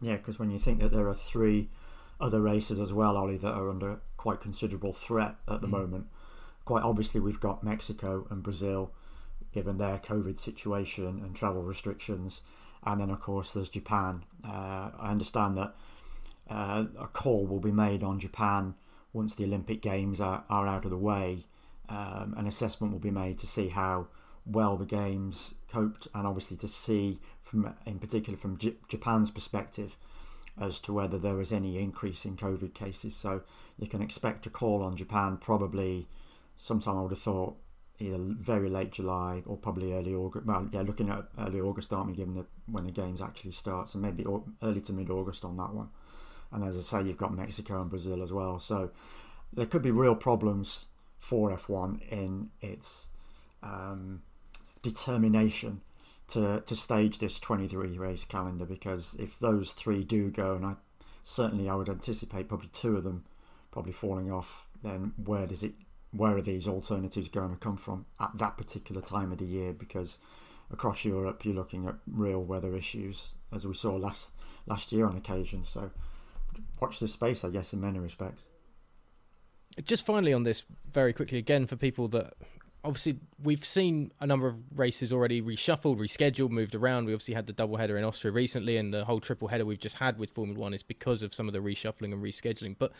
Yeah, 0.00 0.16
because 0.16 0.38
when 0.38 0.50
you 0.50 0.58
think 0.58 0.80
that 0.80 0.90
there 0.90 1.06
are 1.06 1.12
three 1.12 1.68
other 2.18 2.40
races 2.40 2.80
as 2.80 2.94
well, 2.94 3.18
Ollie, 3.18 3.36
that 3.36 3.52
are 3.52 3.68
under 3.68 4.00
quite 4.24 4.40
considerable 4.40 4.94
threat 4.94 5.34
at 5.46 5.60
the 5.60 5.66
mm. 5.66 5.72
moment. 5.72 6.06
Quite 6.64 6.82
obviously, 6.82 7.20
we've 7.20 7.40
got 7.40 7.62
Mexico 7.62 8.26
and 8.30 8.42
Brazil, 8.42 8.90
given 9.52 9.76
their 9.76 9.98
COVID 9.98 10.38
situation 10.38 11.20
and 11.22 11.36
travel 11.36 11.62
restrictions, 11.62 12.40
and 12.84 13.02
then 13.02 13.10
of 13.10 13.20
course 13.20 13.52
there's 13.52 13.68
Japan. 13.68 14.24
Uh, 14.42 14.88
I 14.98 15.10
understand 15.10 15.58
that 15.58 15.74
uh, 16.48 16.84
a 16.98 17.06
call 17.08 17.44
will 17.46 17.60
be 17.60 17.70
made 17.70 18.02
on 18.02 18.18
Japan 18.18 18.76
once 19.12 19.34
the 19.34 19.44
Olympic 19.44 19.82
Games 19.82 20.22
are, 20.22 20.42
are 20.48 20.66
out 20.66 20.86
of 20.86 20.90
the 20.90 20.96
way. 20.96 21.44
Um, 21.90 22.34
an 22.38 22.46
assessment 22.46 22.94
will 22.94 23.06
be 23.10 23.10
made 23.10 23.38
to 23.40 23.46
see 23.46 23.68
how 23.68 24.06
well 24.46 24.78
the 24.78 24.86
games 24.86 25.54
coped, 25.70 26.08
and 26.14 26.26
obviously 26.26 26.56
to 26.56 26.68
see 26.68 27.20
from, 27.42 27.74
in 27.84 27.98
particular, 27.98 28.38
from 28.38 28.56
J- 28.56 28.76
Japan's 28.88 29.30
perspective, 29.30 29.98
as 30.60 30.78
to 30.80 30.92
whether 30.92 31.18
there 31.18 31.34
was 31.34 31.52
any 31.52 31.78
increase 31.78 32.24
in 32.24 32.36
COVID 32.36 32.74
cases. 32.74 33.16
So 33.16 33.42
you 33.78 33.88
can 33.88 34.02
expect 34.02 34.46
a 34.46 34.50
call 34.50 34.82
on 34.82 34.96
Japan 34.96 35.36
probably 35.36 36.06
sometime 36.56 36.96
I 36.96 37.02
would 37.02 37.10
have 37.10 37.20
thought 37.20 37.56
either 37.98 38.18
very 38.18 38.68
late 38.68 38.92
July 38.92 39.42
or 39.46 39.56
probably 39.56 39.92
early 39.92 40.14
August. 40.14 40.46
Well, 40.46 40.68
yeah, 40.72 40.82
looking 40.82 41.10
at 41.10 41.26
early 41.38 41.60
August, 41.60 41.92
aren't 41.92 42.08
we, 42.08 42.14
given 42.14 42.34
the, 42.34 42.46
when 42.66 42.84
the 42.84 42.92
games 42.92 43.20
actually 43.20 43.52
start, 43.52 43.88
so 43.88 43.98
maybe 43.98 44.24
early 44.62 44.80
to 44.82 44.92
mid 44.92 45.10
August 45.10 45.44
on 45.44 45.56
that 45.56 45.72
one. 45.72 45.88
And 46.52 46.64
as 46.64 46.76
I 46.76 46.80
say, 46.80 47.06
you've 47.06 47.18
got 47.18 47.34
Mexico 47.34 47.80
and 47.80 47.90
Brazil 47.90 48.22
as 48.22 48.32
well. 48.32 48.58
So 48.58 48.90
there 49.52 49.66
could 49.66 49.82
be 49.82 49.90
real 49.90 50.14
problems 50.14 50.86
for 51.18 51.50
F1 51.50 52.00
in 52.10 52.50
its 52.60 53.08
um, 53.62 54.22
determination 54.82 55.80
to, 56.28 56.62
to 56.66 56.76
stage 56.76 57.18
this 57.18 57.38
23 57.38 57.98
race 57.98 58.24
calendar 58.24 58.64
because 58.64 59.16
if 59.18 59.38
those 59.38 59.72
three 59.72 60.04
do 60.04 60.30
go, 60.30 60.54
and 60.54 60.64
I 60.64 60.74
certainly 61.22 61.68
I 61.68 61.74
would 61.74 61.88
anticipate 61.88 62.48
probably 62.48 62.70
two 62.72 62.96
of 62.96 63.04
them 63.04 63.24
probably 63.70 63.92
falling 63.92 64.30
off, 64.30 64.66
then 64.82 65.12
where 65.22 65.46
does 65.46 65.62
it 65.62 65.72
where 66.12 66.36
are 66.36 66.42
these 66.42 66.68
alternatives 66.68 67.28
going 67.28 67.50
to 67.50 67.56
come 67.56 67.76
from 67.76 68.06
at 68.20 68.30
that 68.36 68.56
particular 68.56 69.00
time 69.00 69.32
of 69.32 69.38
the 69.38 69.44
year? 69.44 69.72
Because 69.72 70.18
across 70.72 71.04
Europe 71.04 71.44
you're 71.44 71.54
looking 71.54 71.86
at 71.86 71.96
real 72.06 72.42
weather 72.42 72.76
issues 72.76 73.32
as 73.52 73.66
we 73.66 73.74
saw 73.74 73.94
last 73.94 74.30
last 74.66 74.92
year 74.92 75.06
on 75.06 75.16
occasion. 75.16 75.64
So 75.64 75.90
watch 76.80 77.00
this 77.00 77.12
space, 77.12 77.44
I 77.44 77.50
guess, 77.50 77.72
in 77.72 77.80
many 77.80 77.98
respects. 77.98 78.44
Just 79.82 80.06
finally 80.06 80.32
on 80.32 80.44
this, 80.44 80.64
very 80.90 81.12
quickly 81.12 81.38
again 81.38 81.66
for 81.66 81.76
people 81.76 82.06
that 82.08 82.34
obviously 82.84 83.18
we've 83.42 83.64
seen 83.64 84.12
a 84.20 84.26
number 84.26 84.46
of 84.46 84.60
races 84.78 85.12
already 85.12 85.40
reshuffled, 85.40 85.98
rescheduled, 85.98 86.50
moved 86.50 86.74
around. 86.74 87.06
We 87.06 87.14
obviously 87.14 87.34
had 87.34 87.46
the 87.46 87.52
double 87.52 87.76
header 87.76 87.96
in 87.96 88.04
Austria 88.04 88.32
recently, 88.32 88.76
and 88.76 88.92
the 88.92 89.04
whole 89.04 89.20
triple 89.20 89.48
header 89.48 89.64
we've 89.64 89.78
just 89.78 89.96
had 89.96 90.18
with 90.18 90.30
Formula 90.30 90.60
One 90.60 90.74
is 90.74 90.82
because 90.82 91.22
of 91.22 91.34
some 91.34 91.48
of 91.48 91.54
the 91.54 91.60
reshuffling 91.60 92.12
and 92.12 92.22
rescheduling. 92.22 92.76
But 92.78 92.92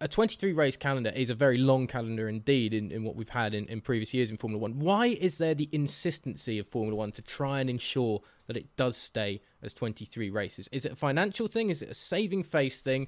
a 0.00 0.08
23 0.08 0.52
race 0.52 0.76
calendar 0.76 1.12
is 1.14 1.30
a 1.30 1.34
very 1.34 1.56
long 1.56 1.86
calendar 1.86 2.28
indeed 2.28 2.74
in, 2.74 2.90
in 2.90 3.04
what 3.04 3.14
we've 3.14 3.28
had 3.28 3.54
in, 3.54 3.66
in 3.66 3.80
previous 3.80 4.12
years 4.12 4.30
in 4.30 4.36
Formula 4.36 4.60
One. 4.60 4.80
Why 4.80 5.06
is 5.06 5.38
there 5.38 5.54
the 5.54 5.68
insistency 5.70 6.58
of 6.58 6.66
Formula 6.66 6.96
One 6.96 7.12
to 7.12 7.22
try 7.22 7.60
and 7.60 7.70
ensure 7.70 8.20
that 8.48 8.56
it 8.56 8.74
does 8.76 8.96
stay 8.96 9.40
as 9.62 9.72
23 9.72 10.30
races? 10.30 10.68
Is 10.72 10.84
it 10.84 10.92
a 10.92 10.96
financial 10.96 11.46
thing? 11.46 11.70
Is 11.70 11.82
it 11.82 11.90
a 11.90 11.94
saving 11.94 12.42
face 12.42 12.82
thing? 12.82 13.06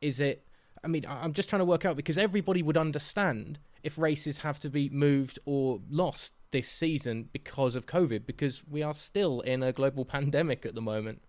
Is 0.00 0.20
it 0.20 0.44
I 0.84 0.86
mean, 0.86 1.04
I'm 1.08 1.32
just 1.32 1.48
trying 1.48 1.58
to 1.58 1.64
work 1.64 1.84
out 1.84 1.96
because 1.96 2.16
everybody 2.16 2.62
would 2.62 2.76
understand 2.76 3.58
if 3.82 3.98
races 3.98 4.38
have 4.38 4.58
to 4.60 4.70
be 4.70 4.88
moved 4.88 5.38
or 5.44 5.80
lost 5.90 6.34
this 6.50 6.68
season 6.68 7.28
because 7.32 7.74
of 7.74 7.86
COVID, 7.86 8.26
because 8.26 8.62
we 8.66 8.82
are 8.82 8.94
still 8.94 9.40
in 9.40 9.62
a 9.62 9.72
global 9.72 10.04
pandemic 10.16 10.64
at 10.64 10.74
the 10.74 10.82
moment. 10.82 11.22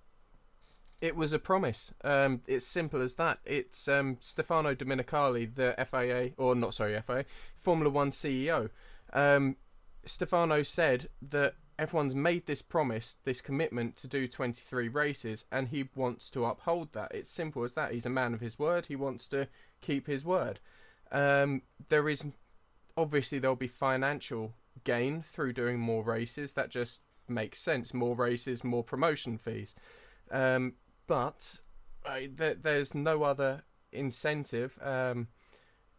It 1.01 1.15
was 1.15 1.31
a 1.31 1.39
promise. 1.39 1.93
Um, 2.03 2.41
it's 2.45 2.67
simple 2.67 3.01
as 3.01 3.15
that. 3.15 3.39
It's 3.45 3.87
um, 3.87 4.17
Stefano 4.19 4.75
Domenicali, 4.75 5.55
the 5.55 5.73
FIA, 5.89 6.31
or 6.35 6.55
not 6.55 6.73
sorry, 6.73 6.99
FIA, 7.01 7.23
Formula 7.57 7.89
One 7.89 8.11
CEO. 8.11 8.69
Um, 9.13 9.55
Stefano 10.05 10.61
said 10.63 11.07
that 11.21 11.55
everyone's 11.77 12.13
made 12.13 12.45
this 12.45 12.61
promise, 12.61 13.15
this 13.23 13.39
commitment 13.39 13.95
to 13.95 14.07
do 14.07 14.27
23 14.27 14.89
races, 14.89 15.45
and 15.51 15.69
he 15.69 15.87
wants 15.95 16.29
to 16.31 16.43
uphold 16.43 16.91
that. 16.91 17.13
It's 17.13 17.31
simple 17.31 17.63
as 17.63 17.73
that. 17.73 17.93
He's 17.93 18.05
a 18.05 18.09
man 18.09 18.33
of 18.33 18.41
his 18.41 18.59
word. 18.59 18.87
He 18.87 18.97
wants 18.97 19.27
to 19.27 19.47
keep 19.81 20.07
his 20.07 20.25
word. 20.25 20.59
Um, 21.11 21.63
there 21.89 22.07
is 22.09 22.25
obviously 22.97 23.39
there'll 23.39 23.55
be 23.55 23.67
financial 23.67 24.53
gain 24.83 25.21
through 25.21 25.53
doing 25.53 25.79
more 25.79 26.03
races. 26.03 26.53
That 26.53 26.69
just 26.69 27.01
makes 27.27 27.59
sense. 27.59 27.93
More 27.93 28.15
races, 28.15 28.63
more 28.63 28.83
promotion 28.83 29.37
fees. 29.37 29.75
Um, 30.31 30.73
but 31.07 31.61
uh, 32.05 32.19
th- 32.37 32.59
there's 32.61 32.93
no 32.93 33.23
other 33.23 33.63
incentive. 33.91 34.77
Um, 34.81 35.27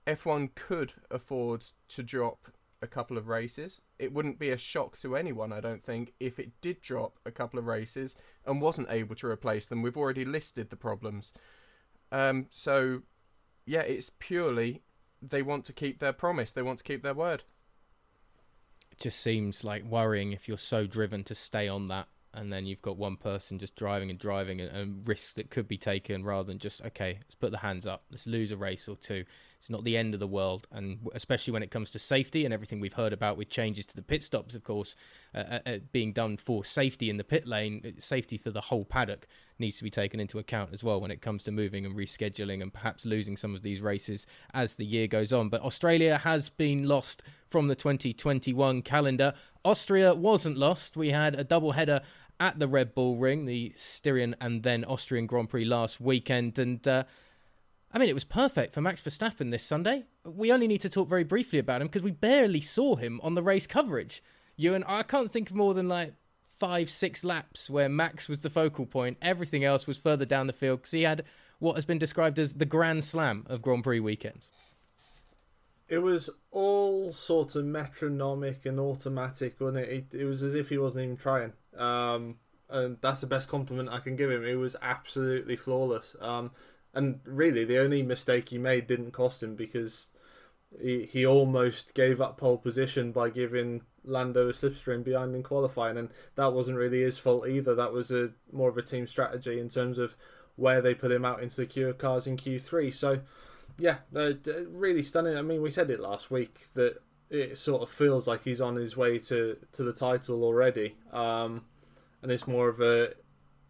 F1 0.07 0.55
could 0.55 0.93
afford 1.11 1.65
to 1.89 2.03
drop 2.03 2.49
a 2.83 2.87
couple 2.87 3.19
of 3.19 3.29
races. 3.29 3.81
It 3.99 4.13
wouldn't 4.13 4.39
be 4.39 4.51
a 4.51 4.57
shock 4.57 4.97
to 4.99 5.17
anyone, 5.17 5.53
I 5.53 5.61
don't 5.61 5.85
think, 5.85 6.15
if 6.19 6.39
it 6.39 6.53
did 6.61 6.81
drop 6.81 7.19
a 7.27 7.31
couple 7.31 7.59
of 7.59 7.67
races 7.67 8.17
and 8.47 8.61
wasn't 8.61 8.91
able 8.91 9.15
to 9.17 9.27
replace 9.27 9.67
them. 9.67 9.83
We've 9.83 9.97
already 9.97 10.25
listed 10.25 10.71
the 10.71 10.77
problems. 10.77 11.33
Um, 12.11 12.47
so, 12.51 13.03
yeah, 13.67 13.83
it's 13.83 14.11
purely 14.19 14.83
they 15.23 15.43
want 15.43 15.65
to 15.67 15.73
keep 15.73 15.99
their 15.99 16.13
promise, 16.13 16.53
they 16.53 16.63
want 16.63 16.79
to 16.79 16.85
keep 16.85 17.03
their 17.03 17.15
word. 17.15 17.45
It 18.91 18.99
just 18.99 19.21
seems 19.21 19.65
like 19.65 19.85
worrying 19.85 20.33
if 20.33 20.49
you're 20.49 20.59
so 20.59 20.87
driven 20.87 21.25
to 21.25 21.35
stay 21.35 21.69
on 21.69 21.87
that 21.87 22.09
and 22.33 22.53
then 22.53 22.67
you've 22.67 22.83
got 22.83 22.97
one 22.97 23.17
person 23.17 23.59
just 23.59 23.75
driving 23.75 24.11
and 24.11 24.19
driving 24.19 24.61
and, 24.61 24.71
and, 24.71 25.09
risks 25.09 25.35
that 25.35 25.51
could 25.51 25.67
be 25.67 25.77
taken 25.77 26.25
rather 26.25 26.47
than 26.47 26.59
just 26.59 26.81
okay 26.85 27.15
let's 27.15 27.35
put 27.35 27.51
the 27.51 27.59
hands 27.59 27.87
up 27.87 28.05
let's 28.11 28.27
lose 28.27 28.53
a 28.53 28.57
race 28.57 28.89
or 28.89 28.97
two 28.97 29.25
it's 29.61 29.69
not 29.69 29.85
the 29.85 29.99
end 29.99 30.15
of 30.15 30.21
the 30.21 30.27
world. 30.27 30.67
And 30.73 31.07
especially 31.15 31.53
when 31.53 31.63
it 31.63 31.71
comes 31.71 31.91
to 31.91 31.99
safety 31.99 32.47
and 32.47 32.55
everything 32.55 32.81
we've 32.81 32.95
heard 32.95 33.13
about 33.13 33.37
with 33.37 33.51
changes 33.51 33.85
to 33.87 33.95
the 33.95 34.01
pit 34.01 34.25
stops 34.25 34.55
of 34.55 34.65
course 34.65 34.97
uh, 35.35 35.39
uh, 35.39 35.59
uh 35.67 35.79
being 35.93 36.15
done 36.15 36.39
for 36.39 36.65
safety 36.65 37.11
in 37.11 37.19
the 37.19 37.25
pit 37.25 37.47
lane 37.47 37.83
uh, 37.85 37.91
safety 37.99 38.39
for 38.39 38.51
the 38.51 38.63
whole 38.63 38.87
paddock 38.87 39.27
needs 39.59 39.77
to 39.77 39.85
be 39.85 39.91
taken 39.91 40.19
into 40.19 40.39
account 40.39 40.71
as 40.73 40.83
well 40.83 40.99
when 40.99 41.11
it 41.11 41.21
comes 41.21 41.43
to 41.43 41.53
moving 41.53 41.85
and 41.85 41.95
rescheduling 41.95 42.63
and 42.63 42.73
perhaps 42.73 43.05
losing 43.05 43.37
some 43.37 43.55
of 43.55 43.61
these 43.61 43.83
races 43.83 44.27
as 44.55 44.77
the 44.77 44.87
year 44.87 45.07
goes 45.07 45.31
on. 45.31 45.51
But 45.51 45.61
australia 45.61 46.17
has 46.17 46.49
been 46.49 46.89
lost 46.89 47.23
from 47.47 47.69
the 47.69 47.75
2021 47.75 48.81
calendar. 48.81 49.35
Austria 49.63 50.15
wasn't 50.15 50.57
lost. 50.57 50.97
We 50.97 51.11
had 51.11 51.35
a 51.35 51.45
double 51.45 51.73
header 51.73 52.01
at 52.41 52.59
the 52.59 52.67
Red 52.67 52.95
Bull 52.95 53.19
Ring, 53.19 53.45
the 53.45 53.75
Styrian 53.77 54.35
and 54.41 54.63
then 54.63 54.87
Austrian 54.87 55.27
Grand 55.27 55.51
Prix 55.51 55.67
last 55.67 56.01
weekend, 56.01 56.59
and 56.59 56.89
uh, 56.89 57.05
I 57.93 57.99
mean 57.99 58.09
it 58.09 58.15
was 58.15 58.25
perfect 58.25 58.73
for 58.73 58.81
Max 58.81 59.03
Verstappen 59.03 59.51
this 59.51 59.65
Sunday. 59.65 60.05
We 60.25 60.53
only 60.53 60.69
need 60.69 60.81
to 60.83 60.91
talk 60.91 61.09
very 61.09 61.25
briefly 61.25 61.59
about 61.59 61.81
him 61.81 61.89
because 61.89 62.03
we 62.03 62.13
barely 62.13 62.61
saw 62.61 62.97
him 62.97 63.21
on 63.23 63.35
the 63.35 63.43
race 63.43 63.67
coverage. 63.67 64.23
You 64.57 64.75
and 64.75 64.85
I 64.87 65.03
can't 65.03 65.31
think 65.31 65.51
of 65.51 65.57
more 65.57 65.75
than 65.75 65.89
like 65.89 66.15
five, 66.41 66.91
six 66.91 67.25
laps 67.25 67.71
where 67.71 67.89
Max 67.89 68.29
was 68.29 68.41
the 68.41 68.51
focal 68.51 68.87
point. 68.87 69.17
Everything 69.23 69.65
else 69.65 69.87
was 69.87 69.97
further 69.97 70.25
down 70.25 70.47
the 70.47 70.53
field 70.53 70.81
because 70.81 70.93
he 70.93 71.03
had 71.03 71.25
what 71.59 71.77
has 71.77 71.85
been 71.85 71.99
described 71.99 72.39
as 72.39 72.55
the 72.55 72.67
Grand 72.67 73.05
Slam 73.05 73.45
of 73.49 73.63
Grand 73.63 73.85
Prix 73.85 74.01
weekends 74.01 74.53
it 75.91 75.99
was 75.99 76.31
all 76.53 77.13
sort 77.13 77.57
of 77.57 77.65
metronomic 77.65 78.65
and 78.65 78.79
automatic, 78.79 79.61
wasn't 79.61 79.79
it? 79.79 79.89
It, 80.13 80.21
it 80.21 80.25
was 80.25 80.43
as 80.45 80.55
if 80.55 80.69
he 80.69 80.79
wasn't 80.79 81.05
even 81.05 81.17
trying. 81.17 81.53
Um, 81.77 82.37
and 82.71 82.97
that's 83.01 83.21
the 83.21 83.27
best 83.27 83.49
compliment 83.49 83.89
I 83.89 83.99
can 83.99 84.15
give 84.15 84.31
him. 84.31 84.45
It 84.45 84.55
was 84.55 84.77
absolutely 84.81 85.57
flawless. 85.57 86.15
Um, 86.21 86.53
and 86.95 87.21
really, 87.25 87.65
the 87.65 87.79
only 87.79 88.03
mistake 88.03 88.49
he 88.49 88.59
made 88.59 88.87
didn't 88.87 89.13
cost 89.13 89.43
him 89.43 89.55
because 89.55 90.09
he, 90.81 91.07
he 91.07 91.27
almost 91.27 91.95
gave 91.95 92.21
up 92.21 92.39
pole 92.39 92.59
position 92.59 93.13
by 93.13 93.31
giving 93.31 93.83
Lando 94.05 94.49
a 94.49 94.53
slipstream 94.53 95.05
behind 95.05 95.35
in 95.35 95.43
qualifying, 95.43 95.97
and 95.97 96.11
that 96.37 96.53
wasn't 96.53 96.79
really 96.79 97.03
his 97.03 97.19
fault 97.19 97.49
either. 97.49 97.75
That 97.75 97.93
was 97.93 98.11
a 98.11 98.31
more 98.53 98.69
of 98.69 98.79
a 98.79 98.83
team 98.83 99.07
strategy 99.07 99.59
in 99.59 99.69
terms 99.69 99.99
of 99.99 100.17
where 100.57 100.83
they 100.83 100.95
put 100.95 101.13
him 101.13 101.25
out 101.25 101.43
in 101.43 101.51
secure 101.51 101.93
cars 101.93 102.27
in 102.27 102.37
Q3. 102.37 102.93
So 102.93 103.21
yeah, 103.79 103.99
uh, 104.15 104.33
really 104.69 105.03
stunning. 105.03 105.37
I 105.37 105.43
mean, 105.43 105.63
we 105.63 105.71
said 105.71 105.91
it 105.91 106.01
last 106.01 106.31
week 106.31 106.67
that 106.75 107.01
it 107.31 107.57
sort 107.59 107.83
of 107.83 107.89
feels 107.89 108.27
like 108.27 108.45
he's 108.45 108.61
on 108.61 108.77
his 108.77 108.97
way 108.97 109.19
to, 109.19 109.57
to 109.73 109.83
the 109.83 109.93
title 109.93 110.43
already. 110.43 110.97
Um, 111.13 111.65
and 112.23 112.31
it's 112.31 112.47
more 112.47 112.69
of 112.69 112.81
a 112.81 113.15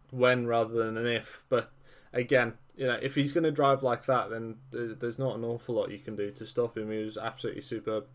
when 0.09 0.47
rather 0.47 0.73
than 0.73 0.97
an 0.97 1.07
if. 1.07 1.43
But 1.47 1.71
again, 2.11 2.53
you 2.75 2.87
know, 2.87 2.97
if 3.01 3.15
he's 3.15 3.31
going 3.31 3.43
to 3.43 3.51
drive 3.51 3.83
like 3.83 4.05
that, 4.05 4.29
then 4.29 4.57
there's 4.71 5.19
not 5.19 5.35
an 5.35 5.43
awful 5.43 5.75
lot 5.75 5.91
you 5.91 5.99
can 5.99 6.15
do 6.15 6.31
to 6.31 6.45
stop 6.45 6.77
him. 6.77 6.91
He 6.91 7.03
was 7.03 7.17
absolutely 7.17 7.61
superb. 7.61 8.05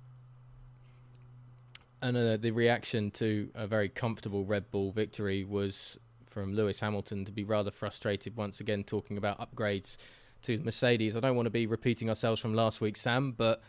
And 2.03 2.17
uh, 2.17 2.37
the 2.37 2.51
reaction 2.51 3.11
to 3.13 3.51
a 3.55 3.67
very 3.67 3.89
comfortable 3.89 4.45
Red 4.45 4.71
Bull 4.71 4.93
victory 4.93 5.45
was 5.45 5.99
from 6.27 6.55
Lewis 6.55 6.81
Hamilton 6.81 7.25
to 7.25 7.33
be 7.33 7.45
rather 7.45 7.71
frustrated 7.71 8.37
once 8.37 8.61
again, 8.61 8.85
talking 8.85 9.17
about 9.17 9.39
upgrades 9.41 9.97
to 10.43 10.59
Mercedes. 10.59 11.17
I 11.17 11.21
don't 11.21 11.37
want 11.37 11.47
to 11.47 11.51
be 11.51 11.67
repeating 11.67 12.09
ourselves 12.09 12.41
from 12.41 12.55
last 12.55 12.81
week, 12.81 12.97
Sam, 12.97 13.33
but 13.33 13.63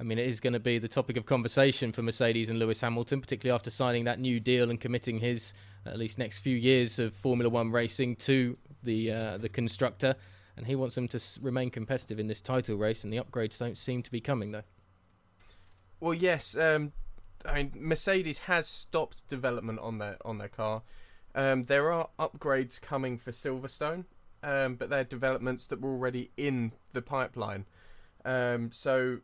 I 0.00 0.02
mean, 0.02 0.18
it 0.18 0.26
is 0.26 0.40
going 0.40 0.54
to 0.54 0.60
be 0.60 0.78
the 0.78 0.88
topic 0.88 1.16
of 1.16 1.26
conversation 1.26 1.92
for 1.92 2.02
Mercedes 2.02 2.50
and 2.50 2.58
Lewis 2.58 2.80
Hamilton, 2.80 3.20
particularly 3.20 3.54
after 3.54 3.70
signing 3.70 4.04
that 4.04 4.18
new 4.18 4.40
deal 4.40 4.70
and 4.70 4.80
committing 4.80 5.18
his 5.18 5.54
at 5.86 5.98
least 5.98 6.18
next 6.18 6.40
few 6.40 6.56
years 6.56 6.98
of 6.98 7.14
Formula 7.14 7.48
One 7.48 7.70
racing 7.70 8.16
to 8.16 8.56
the 8.82 9.12
uh, 9.12 9.36
the 9.36 9.48
constructor. 9.48 10.16
And 10.56 10.66
he 10.66 10.76
wants 10.76 10.94
them 10.94 11.08
to 11.08 11.20
remain 11.40 11.70
competitive 11.70 12.20
in 12.20 12.28
this 12.28 12.40
title 12.40 12.76
race, 12.76 13.02
and 13.02 13.12
the 13.12 13.16
upgrades 13.16 13.58
don't 13.58 13.76
seem 13.76 14.02
to 14.02 14.10
be 14.10 14.20
coming 14.20 14.52
though. 14.52 14.62
Well, 16.00 16.14
yes. 16.14 16.56
Um, 16.56 16.92
I 17.44 17.54
mean, 17.54 17.72
Mercedes 17.76 18.40
has 18.40 18.66
stopped 18.68 19.26
development 19.28 19.80
on 19.80 19.98
their 19.98 20.16
on 20.24 20.38
their 20.38 20.48
car. 20.48 20.82
Um, 21.34 21.64
there 21.64 21.90
are 21.92 22.10
upgrades 22.18 22.80
coming 22.80 23.18
for 23.18 23.32
Silverstone, 23.32 24.04
um, 24.42 24.76
but 24.76 24.90
they're 24.90 25.04
developments 25.04 25.66
that 25.66 25.80
were 25.80 25.90
already 25.90 26.30
in 26.36 26.72
the 26.92 27.02
pipeline. 27.02 27.66
Um, 28.24 28.70
so 28.70 29.18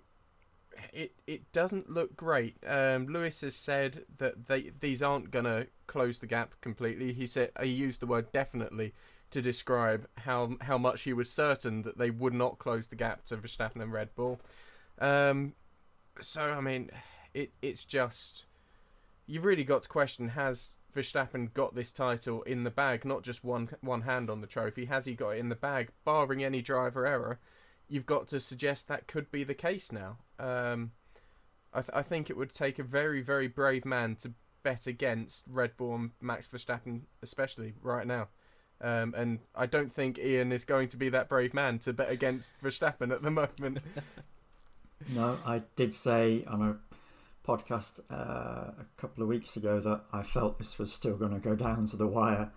it 0.93 1.15
it 1.27 1.53
doesn't 1.53 1.91
look 1.91 2.17
great. 2.17 2.57
Um, 2.67 3.07
Lewis 3.07 3.41
has 3.43 3.55
said 3.55 4.05
that 4.19 4.47
they 4.47 4.73
these 4.81 5.03
aren't 5.03 5.31
gonna 5.31 5.67
close 5.87 6.19
the 6.19 6.27
gap 6.27 6.55
completely. 6.61 7.13
He 7.13 7.27
said 7.27 7.51
he 7.61 7.69
used 7.69 8.01
the 8.01 8.07
word 8.07 8.33
definitely 8.33 8.93
to 9.31 9.41
describe 9.41 10.09
how 10.19 10.57
how 10.63 10.79
much 10.79 11.03
he 11.03 11.13
was 11.13 11.31
certain 11.31 11.83
that 11.83 11.99
they 11.99 12.11
would 12.11 12.35
not 12.35 12.59
close 12.59 12.89
the 12.89 12.97
gap 12.97 13.25
to 13.27 13.37
Verstappen 13.37 13.81
and 13.81 13.93
Red 13.93 14.15
Bull. 14.15 14.41
Um, 14.99 15.55
so 16.21 16.41
I 16.41 16.61
mean, 16.61 16.91
it 17.35 17.53
it's 17.63 17.85
just 17.85 18.47
you've 19.27 19.45
really 19.45 19.65
got 19.65 19.83
to 19.85 19.89
question 19.89 20.31
has 20.31 20.75
Verstappen 20.95 21.53
got 21.55 21.75
this 21.75 21.93
title 21.93 22.43
in 22.43 22.65
the 22.65 22.71
bag, 22.71 23.05
not 23.05 23.23
just 23.23 23.45
one 23.45 23.71
one 23.81 24.03
hand 24.03 24.29
on 24.29 24.41
the 24.41 24.47
trophy. 24.47 24.87
Has 24.87 25.05
he 25.05 25.15
got 25.15 25.31
it 25.31 25.39
in 25.39 25.49
the 25.49 25.55
bag, 25.55 25.91
barring 26.05 26.43
any 26.43 26.63
driver 26.63 27.07
error? 27.07 27.39
You've 27.89 28.07
got 28.07 28.29
to 28.29 28.41
suggest 28.41 28.89
that 28.89 29.07
could 29.07 29.31
be 29.31 29.45
the 29.45 29.55
case 29.55 29.93
now. 29.93 30.19
Um, 30.39 30.93
I, 31.73 31.81
th- 31.81 31.91
I 31.95 32.03
think 32.03 32.29
it 32.29 32.37
would 32.37 32.53
take 32.53 32.79
a 32.79 32.85
very 32.85 33.23
very 33.23 33.49
brave 33.49 33.85
man 33.85 34.17
to 34.17 34.33
bet 34.63 34.87
against 34.87 35.45
Red 35.49 35.77
Bull 35.77 35.95
and 35.95 36.11
Max 36.21 36.49
Verstappen, 36.49 37.03
especially 37.23 37.75
right 37.81 38.07
now. 38.07 38.29
Um, 38.83 39.15
and 39.17 39.41
I 39.55 39.67
don't 39.67 39.93
think 39.93 40.19
Ian 40.19 40.53
is 40.53 40.65
going 40.65 40.89
to 40.89 40.97
be 40.97 41.09
that 41.11 41.29
brave 41.29 41.53
man 41.53 41.79
to 41.81 41.93
bet 41.93 42.11
against 42.11 42.53
Verstappen 42.63 43.13
at 43.13 43.23
the 43.23 43.31
moment. 43.31 43.79
no, 45.15 45.39
I 45.45 45.63
did 45.77 45.93
say 45.93 46.45
on 46.47 46.63
a 46.63 46.77
podcast 47.47 48.01
uh, 48.11 48.73
a 48.81 48.87
couple 48.97 49.23
of 49.23 49.29
weeks 49.29 49.57
ago 49.57 49.81
that 49.81 50.03
I 50.13 50.23
felt 50.23 50.59
this 50.59 50.79
was 50.79 50.93
still 50.93 51.17
going 51.17 51.33
to 51.33 51.39
go 51.39 51.55
down 51.55 51.87
to 51.89 51.97
the 51.97 52.07
wire, 52.07 52.51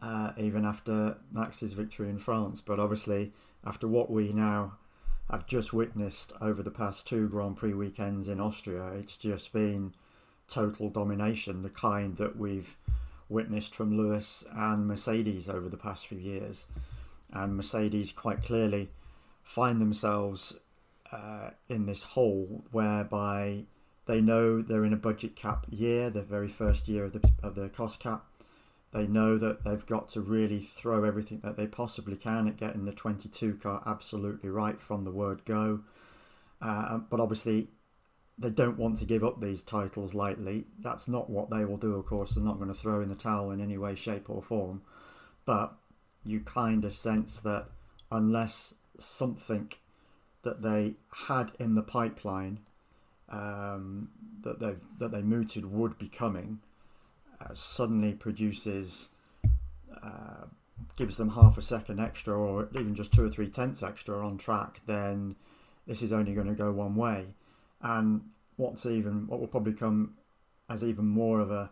uh, 0.00 0.32
even 0.38 0.64
after 0.64 1.16
Max's 1.32 1.72
victory 1.72 2.08
in 2.08 2.18
France. 2.18 2.60
But 2.60 2.78
obviously, 2.80 3.32
after 3.64 3.86
what 3.86 4.10
we 4.10 4.32
now 4.32 4.78
have 5.30 5.46
just 5.46 5.72
witnessed 5.72 6.32
over 6.40 6.62
the 6.62 6.70
past 6.70 7.06
two 7.06 7.28
Grand 7.28 7.56
Prix 7.56 7.74
weekends 7.74 8.28
in 8.28 8.40
Austria, 8.40 8.92
it's 8.92 9.16
just 9.16 9.52
been 9.52 9.92
total 10.48 10.88
domination, 10.88 11.62
the 11.62 11.68
kind 11.68 12.16
that 12.16 12.38
we've 12.38 12.76
witnessed 13.28 13.74
from 13.74 13.96
Lewis 13.96 14.44
and 14.54 14.86
Mercedes 14.86 15.48
over 15.48 15.68
the 15.68 15.76
past 15.76 16.06
few 16.06 16.18
years. 16.18 16.66
And 17.32 17.56
Mercedes 17.56 18.12
quite 18.12 18.42
clearly 18.42 18.90
find 19.42 19.80
themselves 19.80 20.58
uh, 21.12 21.50
in 21.68 21.86
this 21.86 22.02
hole 22.02 22.64
whereby 22.70 23.64
they 24.06 24.20
know 24.20 24.62
they're 24.62 24.84
in 24.84 24.92
a 24.92 24.96
budget 24.96 25.36
cap 25.36 25.66
year, 25.70 26.10
the 26.10 26.22
very 26.22 26.48
first 26.48 26.88
year 26.88 27.04
of 27.04 27.12
the, 27.12 27.30
of 27.42 27.54
the 27.54 27.68
cost 27.68 28.00
cap. 28.00 28.24
They 28.92 29.06
know 29.06 29.36
that 29.36 29.64
they've 29.64 29.84
got 29.84 30.08
to 30.10 30.22
really 30.22 30.60
throw 30.60 31.04
everything 31.04 31.40
that 31.44 31.58
they 31.58 31.66
possibly 31.66 32.16
can 32.16 32.48
at 32.48 32.56
getting 32.56 32.86
the 32.86 32.92
22 32.92 33.58
car 33.62 33.82
absolutely 33.84 34.48
right 34.48 34.80
from 34.80 35.04
the 35.04 35.10
word 35.10 35.44
go. 35.44 35.80
Uh, 36.62 36.98
but 36.98 37.20
obviously, 37.20 37.68
they 38.38 38.50
don't 38.50 38.78
want 38.78 38.98
to 38.98 39.04
give 39.04 39.24
up 39.24 39.40
these 39.40 39.62
titles 39.62 40.14
lightly. 40.14 40.64
That's 40.80 41.08
not 41.08 41.28
what 41.28 41.50
they 41.50 41.64
will 41.64 41.76
do, 41.76 41.94
of 41.94 42.06
course. 42.06 42.34
They're 42.34 42.44
not 42.44 42.58
going 42.58 42.68
to 42.68 42.74
throw 42.74 43.00
in 43.00 43.08
the 43.08 43.14
towel 43.14 43.50
in 43.50 43.60
any 43.60 43.76
way, 43.76 43.94
shape, 43.94 44.30
or 44.30 44.42
form. 44.42 44.82
But 45.44 45.74
you 46.24 46.40
kind 46.40 46.84
of 46.84 46.92
sense 46.92 47.40
that 47.40 47.66
unless 48.12 48.74
something 48.98 49.72
that 50.42 50.62
they 50.62 50.94
had 51.26 51.52
in 51.58 51.74
the 51.74 51.82
pipeline 51.82 52.60
um, 53.28 54.08
that 54.42 54.60
they 54.60 54.74
that 54.98 55.12
they 55.12 55.22
mooted 55.22 55.66
would 55.66 55.98
be 55.98 56.08
coming 56.08 56.60
uh, 57.40 57.52
suddenly 57.52 58.12
produces 58.14 59.10
uh, 60.02 60.46
gives 60.96 61.16
them 61.16 61.30
half 61.30 61.58
a 61.58 61.62
second 61.62 62.00
extra 62.00 62.36
or 62.36 62.68
even 62.74 62.94
just 62.94 63.12
two 63.12 63.24
or 63.24 63.30
three 63.30 63.48
tenths 63.48 63.82
extra 63.82 64.24
on 64.24 64.38
track, 64.38 64.80
then 64.86 65.36
this 65.86 66.02
is 66.02 66.12
only 66.12 66.34
going 66.34 66.46
to 66.46 66.54
go 66.54 66.72
one 66.72 66.94
way. 66.94 67.26
And 67.80 68.30
what's 68.56 68.86
even 68.86 69.26
what 69.26 69.40
will 69.40 69.46
probably 69.46 69.72
come 69.72 70.14
as 70.68 70.84
even 70.84 71.06
more 71.06 71.40
of 71.40 71.50
a, 71.50 71.70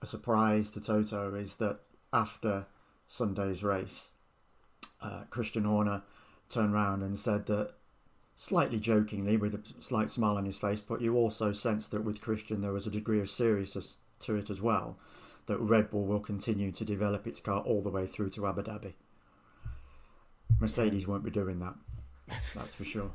a 0.00 0.06
surprise 0.06 0.70
to 0.70 0.80
Toto 0.80 1.34
is 1.34 1.56
that 1.56 1.80
after 2.12 2.66
Sunday's 3.06 3.62
race, 3.62 4.10
uh, 5.02 5.24
Christian 5.30 5.64
Horner 5.64 6.02
turned 6.48 6.74
around 6.74 7.02
and 7.02 7.18
said 7.18 7.46
that 7.46 7.74
slightly 8.36 8.78
jokingly 8.78 9.36
with 9.36 9.54
a 9.54 9.60
slight 9.82 10.10
smile 10.10 10.36
on 10.36 10.44
his 10.44 10.56
face, 10.56 10.80
but 10.80 11.00
you 11.00 11.16
also 11.16 11.52
sense 11.52 11.88
that 11.88 12.04
with 12.04 12.20
Christian 12.20 12.60
there 12.60 12.72
was 12.72 12.86
a 12.86 12.90
degree 12.90 13.20
of 13.20 13.30
seriousness 13.30 13.96
to 14.20 14.36
it 14.36 14.50
as 14.50 14.60
well, 14.60 14.96
that 15.46 15.58
Red 15.58 15.90
Bull 15.90 16.06
will 16.06 16.20
continue 16.20 16.72
to 16.72 16.84
develop 16.84 17.26
its 17.26 17.40
car 17.40 17.60
all 17.60 17.82
the 17.82 17.90
way 17.90 18.06
through 18.06 18.30
to 18.30 18.46
Abu 18.46 18.62
Dhabi. 18.62 18.94
Mercedes 20.60 21.06
won't 21.06 21.24
be 21.24 21.30
doing 21.30 21.58
that, 21.58 21.74
that's 22.54 22.74
for 22.74 22.84
sure. 22.84 23.12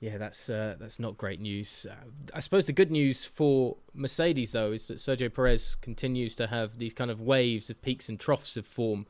Yeah, 0.00 0.18
that's 0.18 0.50
uh, 0.50 0.76
that's 0.78 0.98
not 0.98 1.16
great 1.16 1.40
news. 1.40 1.86
Uh, 1.90 1.94
I 2.34 2.40
suppose 2.40 2.66
the 2.66 2.72
good 2.72 2.90
news 2.90 3.24
for 3.24 3.76
Mercedes 3.94 4.52
though 4.52 4.72
is 4.72 4.88
that 4.88 4.98
Sergio 4.98 5.32
Perez 5.32 5.76
continues 5.76 6.34
to 6.36 6.46
have 6.46 6.78
these 6.78 6.92
kind 6.92 7.10
of 7.10 7.20
waves 7.20 7.70
of 7.70 7.80
peaks 7.80 8.08
and 8.08 8.20
troughs 8.20 8.56
of 8.56 8.66
form 8.66 9.06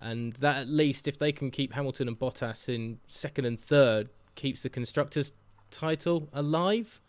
and 0.00 0.34
that 0.34 0.56
at 0.56 0.68
least 0.68 1.08
if 1.08 1.18
they 1.18 1.32
can 1.32 1.50
keep 1.50 1.72
Hamilton 1.72 2.08
and 2.08 2.18
Bottas 2.18 2.68
in 2.68 2.98
second 3.06 3.44
and 3.44 3.58
third 3.58 4.08
keeps 4.34 4.62
the 4.62 4.68
constructors 4.68 5.32
title 5.70 6.28
alive 6.32 7.00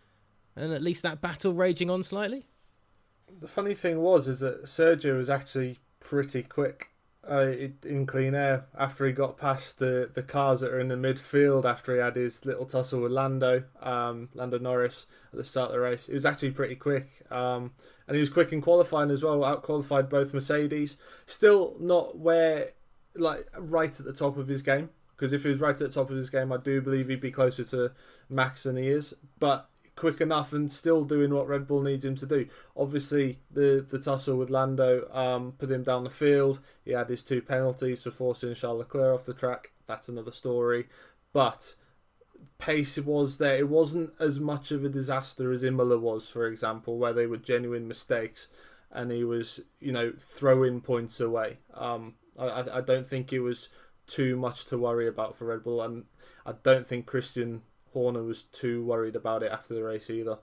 and 0.55 0.73
at 0.73 0.81
least 0.81 1.03
that 1.03 1.21
battle 1.21 1.53
raging 1.53 1.89
on 1.89 2.03
slightly 2.03 2.47
the 3.39 3.47
funny 3.47 3.73
thing 3.73 4.01
was 4.01 4.27
is 4.27 4.39
that 4.39 4.63
Sergio 4.63 5.17
was 5.17 5.29
actually 5.29 5.77
pretty 5.99 6.43
quick 6.43 6.89
uh, 7.29 7.53
in 7.83 8.05
clean 8.05 8.33
air 8.33 8.65
after 8.77 9.05
he 9.05 9.11
got 9.11 9.37
past 9.37 9.79
the, 9.79 10.09
the 10.13 10.23
cars 10.23 10.61
that 10.61 10.71
are 10.71 10.79
in 10.79 10.87
the 10.87 10.95
midfield 10.95 11.65
after 11.65 11.93
he 11.93 11.99
had 11.99 12.15
his 12.15 12.45
little 12.45 12.65
tussle 12.65 13.01
with 13.01 13.11
Lando 13.11 13.63
um, 13.81 14.29
Lando 14.33 14.57
Norris 14.57 15.07
at 15.31 15.37
the 15.37 15.43
start 15.43 15.69
of 15.69 15.73
the 15.73 15.79
race. 15.79 16.05
He 16.05 16.13
was 16.13 16.25
actually 16.25 16.51
pretty 16.51 16.75
quick, 16.75 17.09
um, 17.31 17.71
and 18.07 18.15
he 18.15 18.19
was 18.19 18.29
quick 18.29 18.53
in 18.53 18.61
qualifying 18.61 19.11
as 19.11 19.23
well. 19.23 19.43
Out 19.43 19.63
qualified 19.63 20.09
both 20.09 20.33
Mercedes. 20.33 20.97
Still 21.25 21.75
not 21.79 22.17
where 22.17 22.69
like 23.15 23.47
right 23.57 23.99
at 23.99 24.05
the 24.05 24.13
top 24.13 24.37
of 24.37 24.47
his 24.47 24.61
game. 24.61 24.89
Because 25.15 25.33
if 25.33 25.43
he 25.43 25.49
was 25.49 25.59
right 25.59 25.71
at 25.71 25.79
the 25.79 25.89
top 25.89 26.09
of 26.09 26.15
his 26.15 26.29
game, 26.29 26.53
I 26.53 26.57
do 26.57 26.79
believe 26.81 27.09
he'd 27.09 27.19
be 27.19 27.29
closer 27.29 27.65
to 27.65 27.91
Max 28.29 28.63
than 28.63 28.77
he 28.77 28.87
is. 28.87 29.13
But 29.37 29.68
quick 29.99 30.21
enough 30.21 30.53
and 30.53 30.71
still 30.71 31.03
doing 31.03 31.33
what 31.33 31.47
Red 31.47 31.67
Bull 31.67 31.81
needs 31.81 32.05
him 32.05 32.15
to 32.15 32.25
do. 32.25 32.47
Obviously, 32.75 33.39
the 33.51 33.85
the 33.87 33.99
tussle 33.99 34.37
with 34.37 34.49
Lando 34.49 35.07
um, 35.11 35.51
put 35.57 35.69
him 35.69 35.83
down 35.83 36.05
the 36.05 36.09
field. 36.09 36.61
He 36.85 36.91
had 36.91 37.09
his 37.09 37.21
two 37.21 37.41
penalties 37.41 38.03
for 38.03 38.11
forcing 38.11 38.55
Charles 38.55 38.79
Leclerc 38.79 39.13
off 39.13 39.25
the 39.25 39.33
track. 39.33 39.71
That's 39.87 40.07
another 40.07 40.31
story. 40.31 40.87
But 41.33 41.75
pace 42.57 42.97
was 42.97 43.37
there. 43.37 43.57
It 43.57 43.67
wasn't 43.67 44.13
as 44.19 44.39
much 44.39 44.71
of 44.71 44.85
a 44.85 44.89
disaster 44.89 45.51
as 45.51 45.63
Imola 45.63 45.97
was, 45.97 46.29
for 46.29 46.47
example, 46.47 46.97
where 46.97 47.13
they 47.13 47.27
were 47.27 47.37
genuine 47.37 47.87
mistakes 47.87 48.47
and 48.91 49.11
he 49.11 49.23
was, 49.23 49.59
you 49.79 49.91
know, 49.91 50.13
throwing 50.17 50.81
points 50.81 51.19
away. 51.19 51.59
Um, 51.73 52.15
I, 52.37 52.77
I 52.77 52.81
don't 52.81 53.07
think 53.07 53.31
it 53.31 53.41
was 53.41 53.69
too 54.07 54.35
much 54.35 54.65
to 54.65 54.77
worry 54.77 55.07
about 55.07 55.35
for 55.35 55.45
Red 55.45 55.63
Bull, 55.63 55.81
and 55.81 56.05
I 56.45 56.53
don't 56.63 56.87
think 56.87 57.05
Christian 57.05 57.61
Horner 57.93 58.23
was 58.23 58.43
too 58.43 58.83
worried 58.83 59.15
about 59.15 59.43
it 59.43 59.51
after 59.51 59.73
the 59.73 59.83
race 59.83 60.09
either. 60.09 60.39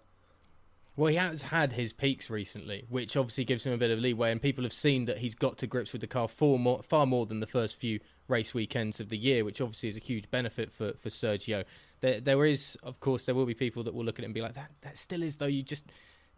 Well, 0.97 1.11
he 1.11 1.17
has 1.17 1.43
had 1.43 1.75
his 1.75 1.93
peaks 1.93 2.31
recently, 2.31 2.87
which 2.89 3.19
obviously 3.19 3.45
gives 3.45 3.67
him 3.67 3.75
a 3.75 3.77
bit 3.77 3.91
of 3.91 3.99
leeway, 3.99 4.33
and 4.33 4.41
people 4.41 4.65
have 4.65 4.73
seen 4.73 5.05
that 5.05 5.19
he's 5.19 5.35
got 5.35 5.59
to 5.59 5.67
grips 5.67 5.93
with 5.93 6.01
the 6.01 6.07
car 6.07 6.27
far 6.27 6.59
more, 6.59 6.83
far 6.83 7.05
more 7.05 7.27
than 7.27 7.41
the 7.41 7.47
first 7.47 7.79
few 7.79 8.01
race 8.29 8.55
weekends 8.55 8.99
of 8.99 9.11
the 9.11 9.19
year, 9.19 9.45
which 9.45 9.61
obviously 9.61 9.91
is 9.91 9.99
a 9.99 10.01
huge 10.01 10.31
benefit 10.31 10.73
for, 10.73 10.95
for 10.95 11.11
Sergio. 11.11 11.65
There, 12.01 12.19
there 12.21 12.47
is, 12.47 12.79
of 12.83 13.01
course, 13.01 13.27
there 13.27 13.35
will 13.35 13.45
be 13.45 13.55
people 13.55 13.83
that 13.83 13.93
will 13.93 14.05
look 14.05 14.19
at 14.19 14.23
it 14.23 14.27
and 14.27 14.35
be 14.35 14.41
like, 14.41 14.55
that, 14.55 14.71
that 14.81 14.97
still 14.97 15.23
is, 15.23 15.37
though. 15.37 15.47
You 15.47 15.63
just 15.63 15.93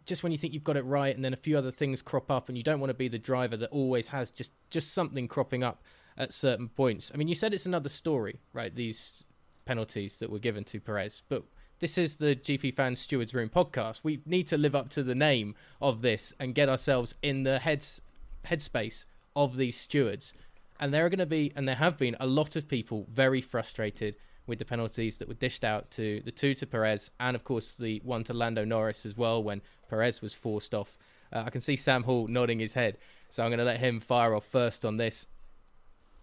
just 0.05 0.23
when 0.23 0.31
you 0.31 0.37
think 0.37 0.53
you've 0.53 0.63
got 0.63 0.75
it 0.75 0.85
right 0.85 1.15
and 1.15 1.23
then 1.23 1.33
a 1.33 1.37
few 1.37 1.57
other 1.57 1.71
things 1.71 2.01
crop 2.01 2.31
up 2.31 2.49
and 2.49 2.57
you 2.57 2.63
don't 2.63 2.79
want 2.79 2.89
to 2.89 2.95
be 2.95 3.07
the 3.07 3.19
driver 3.19 3.55
that 3.55 3.69
always 3.69 4.07
has 4.07 4.31
just 4.31 4.51
just 4.71 4.93
something 4.93 5.27
cropping 5.27 5.63
up 5.63 5.83
at 6.17 6.33
certain 6.33 6.67
points. 6.67 7.11
I 7.13 7.17
mean, 7.17 7.27
you 7.27 7.35
said 7.35 7.53
it's 7.53 7.65
another 7.65 7.89
story, 7.89 8.41
right? 8.51 8.73
These 8.73 9.23
penalties 9.69 10.17
that 10.17 10.31
were 10.31 10.39
given 10.39 10.63
to 10.63 10.79
Perez, 10.79 11.21
but 11.29 11.43
this 11.77 11.95
is 11.95 12.17
the 12.17 12.35
GP 12.35 12.73
Fans 12.73 12.99
Stewards 12.99 13.35
Room 13.35 13.49
podcast. 13.49 13.99
We 14.01 14.19
need 14.25 14.47
to 14.47 14.57
live 14.57 14.73
up 14.73 14.89
to 14.89 15.03
the 15.03 15.13
name 15.13 15.53
of 15.79 16.01
this 16.01 16.33
and 16.39 16.55
get 16.55 16.67
ourselves 16.67 17.13
in 17.21 17.43
the 17.43 17.59
heads 17.59 18.01
headspace 18.47 19.05
of 19.35 19.57
these 19.57 19.79
stewards. 19.79 20.33
And 20.79 20.91
there 20.91 21.05
are 21.05 21.09
going 21.09 21.19
to 21.19 21.27
be, 21.27 21.53
and 21.55 21.67
there 21.67 21.75
have 21.75 21.99
been, 21.99 22.17
a 22.19 22.25
lot 22.25 22.55
of 22.55 22.67
people 22.67 23.05
very 23.13 23.41
frustrated 23.41 24.15
with 24.47 24.57
the 24.57 24.65
penalties 24.65 25.19
that 25.19 25.27
were 25.27 25.35
dished 25.35 25.63
out 25.63 25.91
to 25.91 26.19
the 26.21 26.31
two 26.31 26.55
to 26.55 26.65
Perez, 26.65 27.11
and 27.19 27.35
of 27.35 27.43
course 27.43 27.73
the 27.73 28.01
one 28.03 28.23
to 28.23 28.33
Lando 28.33 28.65
Norris 28.65 29.05
as 29.05 29.15
well 29.15 29.43
when 29.43 29.61
Perez 29.87 30.19
was 30.19 30.33
forced 30.33 30.73
off. 30.73 30.97
Uh, 31.31 31.43
I 31.45 31.51
can 31.51 31.61
see 31.61 31.75
Sam 31.75 32.05
Hall 32.05 32.27
nodding 32.27 32.57
his 32.57 32.73
head, 32.73 32.97
so 33.29 33.43
I'm 33.43 33.49
going 33.49 33.59
to 33.59 33.65
let 33.65 33.81
him 33.81 33.99
fire 33.99 34.33
off 34.33 34.45
first 34.45 34.83
on 34.83 34.97
this. 34.97 35.27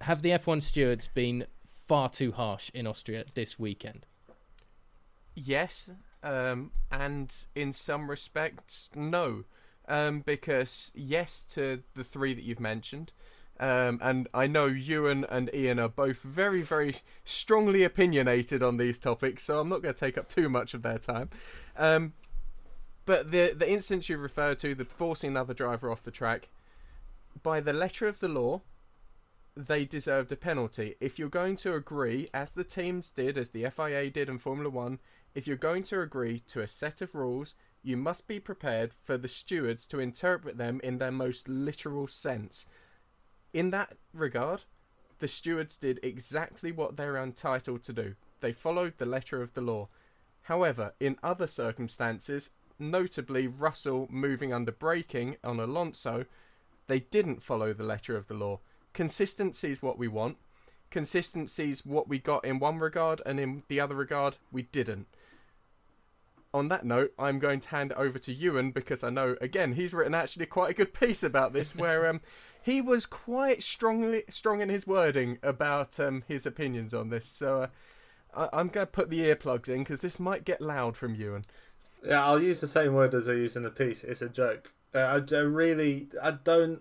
Have 0.00 0.22
the 0.22 0.30
F1 0.30 0.64
stewards 0.64 1.06
been 1.06 1.46
far 1.86 2.08
too 2.08 2.32
harsh 2.32 2.70
in 2.74 2.86
Austria 2.86 3.24
this 3.34 3.58
weekend? 3.58 4.06
Yes, 5.34 5.90
um, 6.22 6.70
and 6.90 7.32
in 7.54 7.72
some 7.72 8.08
respects, 8.10 8.90
no. 8.94 9.44
Um, 9.88 10.20
because 10.26 10.90
yes 10.96 11.44
to 11.50 11.84
the 11.94 12.02
three 12.02 12.34
that 12.34 12.42
you've 12.42 12.58
mentioned, 12.58 13.12
um, 13.60 14.00
and 14.02 14.28
I 14.34 14.46
know 14.46 14.66
Ewan 14.66 15.24
and 15.30 15.48
Ian 15.54 15.78
are 15.78 15.88
both 15.88 16.22
very, 16.22 16.60
very 16.62 16.96
strongly 17.24 17.84
opinionated 17.84 18.62
on 18.62 18.76
these 18.76 18.98
topics, 18.98 19.44
so 19.44 19.60
I'm 19.60 19.68
not 19.68 19.82
going 19.82 19.94
to 19.94 19.98
take 19.98 20.18
up 20.18 20.28
too 20.28 20.48
much 20.48 20.74
of 20.74 20.82
their 20.82 20.98
time. 20.98 21.30
Um, 21.76 22.14
but 23.04 23.30
the 23.30 23.54
the 23.56 23.70
instance 23.70 24.08
you 24.08 24.18
referred 24.18 24.58
to, 24.58 24.74
the 24.74 24.84
forcing 24.84 25.30
another 25.30 25.54
driver 25.54 25.90
off 25.90 26.02
the 26.02 26.10
track, 26.10 26.48
by 27.42 27.60
the 27.60 27.72
letter 27.72 28.08
of 28.08 28.18
the 28.18 28.28
law, 28.28 28.62
they 29.56 29.86
deserved 29.86 30.30
a 30.30 30.36
penalty. 30.36 30.96
If 31.00 31.18
you're 31.18 31.28
going 31.28 31.56
to 31.56 31.74
agree, 31.74 32.28
as 32.34 32.52
the 32.52 32.64
teams 32.64 33.10
did, 33.10 33.38
as 33.38 33.50
the 33.50 33.68
FIA 33.70 34.10
did 34.10 34.28
in 34.28 34.38
Formula 34.38 34.68
One, 34.68 34.98
if 35.34 35.46
you're 35.46 35.56
going 35.56 35.82
to 35.84 36.00
agree 36.00 36.40
to 36.48 36.60
a 36.60 36.66
set 36.66 37.00
of 37.00 37.14
rules, 37.14 37.54
you 37.82 37.96
must 37.96 38.26
be 38.26 38.38
prepared 38.38 38.92
for 38.92 39.16
the 39.16 39.28
stewards 39.28 39.86
to 39.86 39.98
interpret 39.98 40.58
them 40.58 40.80
in 40.84 40.98
their 40.98 41.10
most 41.10 41.48
literal 41.48 42.06
sense. 42.06 42.66
In 43.54 43.70
that 43.70 43.96
regard, 44.12 44.64
the 45.20 45.28
stewards 45.28 45.78
did 45.78 46.00
exactly 46.02 46.70
what 46.70 46.96
they're 46.96 47.16
entitled 47.16 47.82
to 47.84 47.92
do. 47.92 48.14
They 48.40 48.52
followed 48.52 48.98
the 48.98 49.06
letter 49.06 49.40
of 49.40 49.54
the 49.54 49.62
law. 49.62 49.88
However, 50.42 50.92
in 51.00 51.16
other 51.22 51.46
circumstances, 51.46 52.50
notably 52.78 53.46
Russell 53.46 54.06
moving 54.10 54.52
under 54.52 54.72
braking 54.72 55.36
on 55.42 55.58
Alonso, 55.58 56.26
they 56.88 57.00
didn't 57.00 57.42
follow 57.42 57.72
the 57.72 57.84
letter 57.84 58.16
of 58.16 58.26
the 58.26 58.34
law. 58.34 58.60
Consistency 58.96 59.70
is 59.70 59.82
what 59.82 59.98
we 59.98 60.08
want. 60.08 60.38
Consistency 60.88 61.68
is 61.68 61.84
what 61.84 62.08
we 62.08 62.18
got 62.18 62.46
in 62.46 62.58
one 62.58 62.78
regard, 62.78 63.20
and 63.26 63.38
in 63.38 63.62
the 63.68 63.78
other 63.78 63.94
regard, 63.94 64.38
we 64.50 64.62
didn't. 64.62 65.06
On 66.54 66.68
that 66.68 66.86
note, 66.86 67.12
I'm 67.18 67.38
going 67.38 67.60
to 67.60 67.68
hand 67.68 67.90
it 67.90 67.98
over 67.98 68.18
to 68.18 68.32
Ewan 68.32 68.70
because 68.70 69.04
I 69.04 69.10
know, 69.10 69.36
again, 69.42 69.74
he's 69.74 69.92
written 69.92 70.14
actually 70.14 70.46
quite 70.46 70.70
a 70.70 70.74
good 70.74 70.94
piece 70.94 71.22
about 71.22 71.52
this 71.52 71.76
where 71.76 72.08
um, 72.08 72.22
he 72.62 72.80
was 72.80 73.04
quite 73.04 73.62
strongly 73.62 74.24
strong 74.30 74.62
in 74.62 74.70
his 74.70 74.86
wording 74.86 75.36
about 75.42 76.00
um, 76.00 76.24
his 76.26 76.46
opinions 76.46 76.94
on 76.94 77.10
this. 77.10 77.26
So 77.26 77.68
uh, 78.32 78.48
I, 78.50 78.60
am 78.60 78.68
going 78.68 78.86
to 78.86 78.90
put 78.90 79.10
the 79.10 79.20
earplugs 79.20 79.68
in 79.68 79.80
because 79.80 80.00
this 80.00 80.18
might 80.18 80.46
get 80.46 80.62
loud 80.62 80.96
from 80.96 81.14
Ewan. 81.14 81.42
Yeah, 82.02 82.24
I'll 82.24 82.42
use 82.42 82.62
the 82.62 82.66
same 82.66 82.94
word 82.94 83.12
as 83.12 83.28
I 83.28 83.32
use 83.32 83.56
in 83.56 83.62
the 83.62 83.70
piece. 83.70 84.04
It's 84.04 84.22
a 84.22 84.28
joke. 84.30 84.72
Uh, 84.94 85.00
I, 85.00 85.36
I 85.36 85.40
really, 85.40 86.08
I 86.22 86.30
don't. 86.30 86.80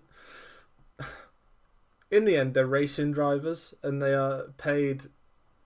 In 2.10 2.24
the 2.24 2.36
end, 2.36 2.54
they're 2.54 2.66
racing 2.66 3.12
drivers, 3.12 3.74
and 3.82 4.00
they 4.00 4.14
are 4.14 4.52
paid 4.56 5.04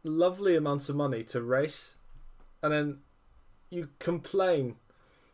lovely 0.02 0.56
amounts 0.56 0.88
of 0.88 0.96
money 0.96 1.22
to 1.24 1.42
race, 1.42 1.96
and 2.62 2.72
then 2.72 2.98
you 3.68 3.90
complain 3.98 4.76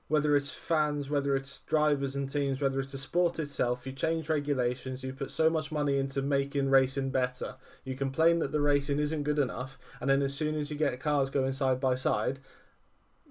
whether 0.09 0.37
it's 0.37 0.55
fans, 0.55 1.11
whether 1.11 1.35
it's 1.35 1.61
drivers 1.61 2.15
and 2.15 2.31
teams, 2.31 2.61
whether 2.61 2.79
it's 2.79 2.93
the 2.93 2.99
sport 2.99 3.41
itself, 3.41 3.87
you 3.87 3.93
change 3.93 4.29
regulations, 4.29 5.03
you 5.03 5.13
put 5.13 5.33
so 5.33 5.51
much 5.51 5.73
money 5.73 5.99
into 5.99 6.23
making 6.23 6.71
racing 6.71 7.11
better. 7.11 7.57
You 7.85 7.97
complain 7.97 8.39
that 8.39 8.53
the 8.53 8.61
racing 8.61 9.01
isn't 9.01 9.25
good 9.25 9.39
enough, 9.39 9.79
and 10.01 10.09
then 10.09 10.23
as 10.23 10.35
soon 10.35 10.55
as 10.55 10.71
you 10.71 10.77
get 10.77 11.01
cars 11.01 11.29
going 11.29 11.53
side 11.53 11.81
by 11.81 11.97
side, 11.97 12.39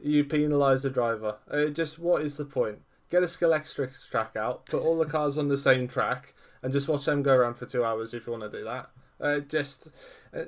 you 0.02 0.26
penalise 0.26 0.84
the 0.84 0.90
driver. 0.90 1.38
Uh, 1.50 1.68
just 1.68 1.98
what 1.98 2.22
is 2.22 2.36
the 2.36 2.46
point? 2.46 2.80
Get 3.10 3.24
a 3.24 3.28
Scalextric 3.28 4.10
track 4.10 4.36
out, 4.36 4.66
put 4.66 4.82
all 4.82 4.98
the 4.98 5.06
cars 5.06 5.38
on 5.38 5.48
the 5.48 5.58
same 5.58 5.88
track, 5.88 6.34
and 6.66 6.74
just 6.74 6.88
watch 6.88 7.06
them 7.06 7.22
go 7.22 7.36
around 7.36 7.54
for 7.54 7.68
two 7.68 7.86
hours 7.86 8.12
if 8.16 8.26
you 8.26 8.32
want 8.32 8.52
to 8.52 8.58
do 8.58 8.64
that. 8.64 8.90
Uh, 9.22 9.40
just. 9.40 9.90
Uh, 10.36 10.46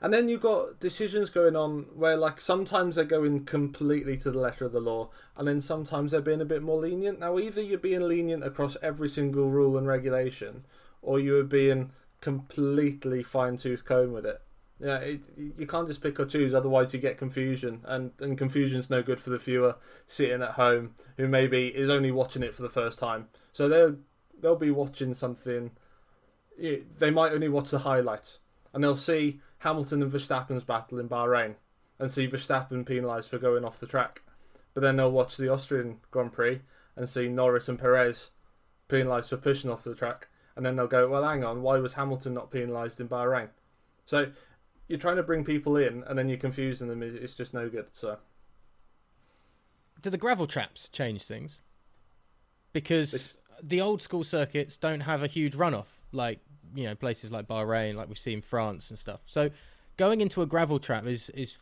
and 0.00 0.14
then 0.14 0.30
you've 0.30 0.40
got 0.40 0.80
decisions 0.80 1.28
going 1.28 1.54
on 1.54 1.82
where, 1.94 2.16
like, 2.16 2.40
sometimes 2.40 2.96
they're 2.96 3.04
going 3.04 3.44
completely 3.44 4.16
to 4.16 4.30
the 4.30 4.38
letter 4.38 4.64
of 4.64 4.72
the 4.72 4.80
law, 4.80 5.10
and 5.36 5.46
then 5.46 5.60
sometimes 5.60 6.12
they're 6.12 6.22
being 6.22 6.40
a 6.40 6.46
bit 6.46 6.62
more 6.62 6.80
lenient. 6.80 7.20
Now, 7.20 7.38
either 7.38 7.60
you're 7.60 7.78
being 7.78 8.08
lenient 8.08 8.42
across 8.42 8.78
every 8.82 9.10
single 9.10 9.50
rule 9.50 9.76
and 9.76 9.86
regulation, 9.86 10.64
or 11.02 11.20
you 11.20 11.36
are 11.36 11.44
being 11.44 11.90
completely 12.22 13.22
fine 13.22 13.58
tooth 13.58 13.84
comb 13.84 14.14
with 14.14 14.24
it. 14.24 14.40
Yeah, 14.78 14.96
it, 14.96 15.20
you 15.36 15.66
can't 15.66 15.86
just 15.86 16.02
pick 16.02 16.18
or 16.18 16.24
choose, 16.24 16.54
otherwise 16.54 16.94
you 16.94 17.00
get 17.00 17.18
confusion, 17.18 17.82
and 17.84 18.12
and 18.18 18.38
confusion's 18.38 18.88
no 18.88 19.02
good 19.02 19.20
for 19.20 19.28
the 19.28 19.36
viewer 19.36 19.76
sitting 20.06 20.40
at 20.40 20.52
home 20.52 20.94
who 21.18 21.28
maybe 21.28 21.68
is 21.68 21.90
only 21.90 22.10
watching 22.10 22.42
it 22.42 22.54
for 22.54 22.62
the 22.62 22.70
first 22.70 22.98
time. 22.98 23.28
So 23.52 23.68
they'll 23.68 23.98
they'll 24.40 24.56
be 24.56 24.70
watching 24.70 25.14
something. 25.14 25.72
They 26.58 27.10
might 27.10 27.32
only 27.32 27.48
watch 27.48 27.70
the 27.70 27.80
highlights, 27.80 28.40
and 28.72 28.82
they'll 28.82 28.96
see 28.96 29.40
Hamilton 29.58 30.02
and 30.02 30.12
Verstappen's 30.12 30.64
battle 30.64 30.98
in 30.98 31.08
Bahrain, 31.08 31.54
and 31.98 32.10
see 32.10 32.28
Verstappen 32.28 32.84
penalised 32.86 33.30
for 33.30 33.38
going 33.38 33.64
off 33.64 33.80
the 33.80 33.86
track. 33.86 34.22
But 34.74 34.82
then 34.82 34.96
they'll 34.96 35.10
watch 35.10 35.36
the 35.36 35.52
Austrian 35.52 35.98
Grand 36.10 36.32
Prix 36.32 36.60
and 36.96 37.08
see 37.08 37.28
Norris 37.28 37.68
and 37.68 37.78
Perez 37.78 38.30
penalised 38.88 39.30
for 39.30 39.36
pushing 39.36 39.70
off 39.70 39.84
the 39.84 39.94
track. 39.94 40.28
And 40.56 40.66
then 40.66 40.76
they'll 40.76 40.86
go, 40.86 41.08
well, 41.08 41.24
hang 41.24 41.44
on, 41.44 41.62
why 41.62 41.78
was 41.78 41.94
Hamilton 41.94 42.34
not 42.34 42.50
penalised 42.50 43.00
in 43.00 43.08
Bahrain? 43.08 43.48
So 44.04 44.32
you're 44.88 44.98
trying 44.98 45.16
to 45.16 45.22
bring 45.22 45.44
people 45.44 45.76
in 45.76 46.04
and 46.04 46.18
then 46.18 46.28
you're 46.28 46.38
confusing 46.38 46.88
them. 46.88 47.02
It's 47.02 47.34
just 47.34 47.54
no 47.54 47.68
good. 47.68 47.88
So, 47.92 48.18
do 50.02 50.10
the 50.10 50.18
gravel 50.18 50.46
traps 50.46 50.88
change 50.88 51.24
things? 51.24 51.60
Because. 52.72 53.34
The 53.62 53.80
old 53.80 54.02
school 54.02 54.24
circuits 54.24 54.76
don't 54.76 55.00
have 55.00 55.22
a 55.22 55.26
huge 55.26 55.54
runoff 55.54 55.86
like 56.12 56.40
you 56.74 56.84
know 56.84 56.94
places 56.94 57.32
like 57.32 57.46
Bahrain, 57.46 57.94
like 57.94 58.08
we've 58.08 58.18
seen 58.18 58.40
France 58.40 58.90
and 58.90 58.98
stuff. 58.98 59.20
So 59.26 59.50
going 59.96 60.20
into 60.20 60.42
a 60.42 60.46
gravel 60.46 60.78
trap 60.78 61.06
is 61.06 61.30
is 61.30 61.58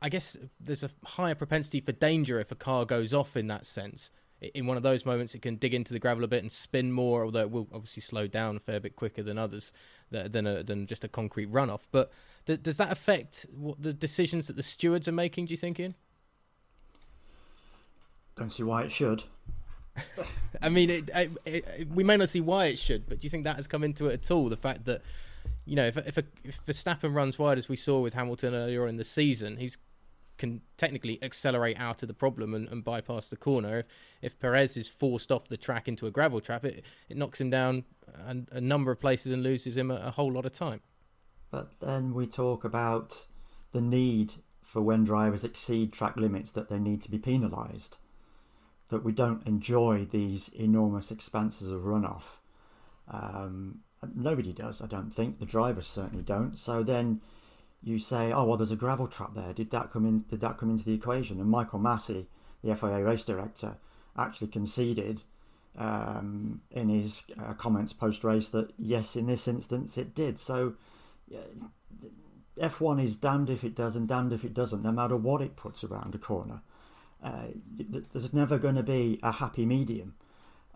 I 0.00 0.08
guess 0.08 0.36
there's 0.60 0.82
a 0.82 0.90
higher 1.04 1.34
propensity 1.34 1.80
for 1.80 1.92
danger 1.92 2.40
if 2.40 2.50
a 2.50 2.56
car 2.56 2.84
goes 2.84 3.14
off 3.14 3.36
in 3.36 3.46
that 3.48 3.66
sense. 3.66 4.10
In 4.54 4.66
one 4.66 4.76
of 4.76 4.82
those 4.82 5.06
moments, 5.06 5.36
it 5.36 5.42
can 5.42 5.54
dig 5.54 5.72
into 5.72 5.92
the 5.92 6.00
gravel 6.00 6.24
a 6.24 6.26
bit 6.26 6.42
and 6.42 6.50
spin 6.50 6.90
more, 6.90 7.24
although 7.24 7.42
it 7.42 7.50
will 7.52 7.68
obviously 7.72 8.00
slow 8.00 8.26
down 8.26 8.56
a 8.56 8.60
fair 8.60 8.80
bit 8.80 8.96
quicker 8.96 9.22
than 9.22 9.38
others 9.38 9.72
than 10.10 10.46
a, 10.46 10.64
than 10.64 10.86
just 10.86 11.04
a 11.04 11.08
concrete 11.08 11.50
runoff. 11.50 11.86
But 11.92 12.10
th- 12.46 12.62
does 12.62 12.76
that 12.78 12.90
affect 12.90 13.46
what 13.56 13.80
the 13.80 13.92
decisions 13.92 14.48
that 14.48 14.56
the 14.56 14.62
stewards 14.62 15.06
are 15.06 15.12
making? 15.12 15.46
Do 15.46 15.52
you 15.52 15.56
think, 15.56 15.78
Ian? 15.78 15.94
Don't 18.36 18.50
see 18.50 18.64
why 18.64 18.82
it 18.82 18.90
should. 18.90 19.24
I 20.62 20.68
mean, 20.68 20.90
it, 20.90 21.10
it, 21.14 21.30
it, 21.44 21.88
we 21.90 22.04
may 22.04 22.16
not 22.16 22.28
see 22.28 22.40
why 22.40 22.66
it 22.66 22.78
should, 22.78 23.08
but 23.08 23.20
do 23.20 23.26
you 23.26 23.30
think 23.30 23.44
that 23.44 23.56
has 23.56 23.66
come 23.66 23.84
into 23.84 24.06
it 24.06 24.14
at 24.14 24.30
all? 24.30 24.48
The 24.48 24.56
fact 24.56 24.84
that 24.86 25.02
you 25.64 25.76
know, 25.76 25.86
if 25.86 25.96
if, 25.96 26.18
a, 26.18 26.24
if 26.44 26.64
Verstappen 26.66 27.14
runs 27.14 27.38
wide 27.38 27.58
as 27.58 27.68
we 27.68 27.76
saw 27.76 28.00
with 28.00 28.14
Hamilton 28.14 28.54
earlier 28.54 28.86
in 28.86 28.96
the 28.96 29.04
season, 29.04 29.56
he's 29.58 29.78
can 30.38 30.60
technically 30.76 31.22
accelerate 31.22 31.78
out 31.78 32.02
of 32.02 32.08
the 32.08 32.14
problem 32.14 32.52
and, 32.52 32.66
and 32.68 32.82
bypass 32.82 33.28
the 33.28 33.36
corner. 33.36 33.78
If, 33.78 33.86
if 34.22 34.40
Perez 34.40 34.76
is 34.76 34.88
forced 34.88 35.30
off 35.30 35.46
the 35.46 35.56
track 35.56 35.86
into 35.86 36.06
a 36.06 36.10
gravel 36.10 36.40
trap, 36.40 36.64
it, 36.64 36.84
it 37.08 37.16
knocks 37.16 37.40
him 37.40 37.50
down 37.50 37.84
a, 38.26 38.36
a 38.50 38.60
number 38.60 38.90
of 38.90 38.98
places 38.98 39.30
and 39.30 39.42
loses 39.42 39.76
him 39.76 39.90
a, 39.90 39.96
a 39.96 40.10
whole 40.10 40.32
lot 40.32 40.44
of 40.44 40.52
time. 40.52 40.80
But 41.50 41.70
then 41.80 42.14
we 42.14 42.26
talk 42.26 42.64
about 42.64 43.26
the 43.72 43.80
need 43.80 44.34
for 44.62 44.80
when 44.80 45.04
drivers 45.04 45.44
exceed 45.44 45.92
track 45.92 46.16
limits 46.16 46.50
that 46.52 46.68
they 46.68 46.78
need 46.78 47.02
to 47.02 47.10
be 47.10 47.18
penalised. 47.18 47.98
That 48.92 49.04
we 49.04 49.12
don't 49.12 49.46
enjoy 49.46 50.06
these 50.10 50.50
enormous 50.50 51.10
expanses 51.10 51.68
of 51.68 51.80
runoff. 51.82 52.38
Um, 53.08 53.80
nobody 54.14 54.52
does, 54.52 54.82
I 54.82 54.86
don't 54.86 55.14
think. 55.14 55.38
The 55.38 55.46
drivers 55.46 55.86
certainly 55.86 56.22
don't. 56.22 56.58
So 56.58 56.82
then 56.82 57.22
you 57.82 57.98
say, 57.98 58.32
oh 58.32 58.44
well, 58.44 58.58
there's 58.58 58.70
a 58.70 58.76
gravel 58.76 59.06
trap 59.06 59.34
there. 59.34 59.54
Did 59.54 59.70
that 59.70 59.90
come 59.90 60.04
in? 60.04 60.24
Did 60.28 60.40
that 60.40 60.58
come 60.58 60.70
into 60.70 60.84
the 60.84 60.92
equation? 60.92 61.40
And 61.40 61.48
Michael 61.48 61.78
Masi, 61.78 62.26
the 62.62 62.74
FIA 62.76 63.02
race 63.02 63.24
director, 63.24 63.76
actually 64.16 64.48
conceded 64.48 65.22
um, 65.78 66.60
in 66.70 66.90
his 66.90 67.24
uh, 67.42 67.54
comments 67.54 67.94
post 67.94 68.22
race 68.24 68.50
that 68.50 68.72
yes, 68.78 69.16
in 69.16 69.26
this 69.26 69.48
instance 69.48 69.96
it 69.96 70.14
did. 70.14 70.38
So 70.38 70.74
F1 72.60 73.02
is 73.02 73.16
damned 73.16 73.48
if 73.48 73.64
it 73.64 73.74
does 73.74 73.96
and 73.96 74.06
damned 74.06 74.32
if 74.32 74.44
it 74.44 74.54
doesn't, 74.54 74.82
no 74.82 74.92
matter 74.92 75.16
what 75.16 75.40
it 75.40 75.56
puts 75.56 75.82
around 75.82 76.14
a 76.14 76.18
corner. 76.18 76.60
Uh, 77.22 77.48
there's 78.12 78.32
never 78.32 78.58
going 78.58 78.74
to 78.74 78.82
be 78.82 79.18
a 79.22 79.32
happy 79.32 79.64
medium. 79.64 80.14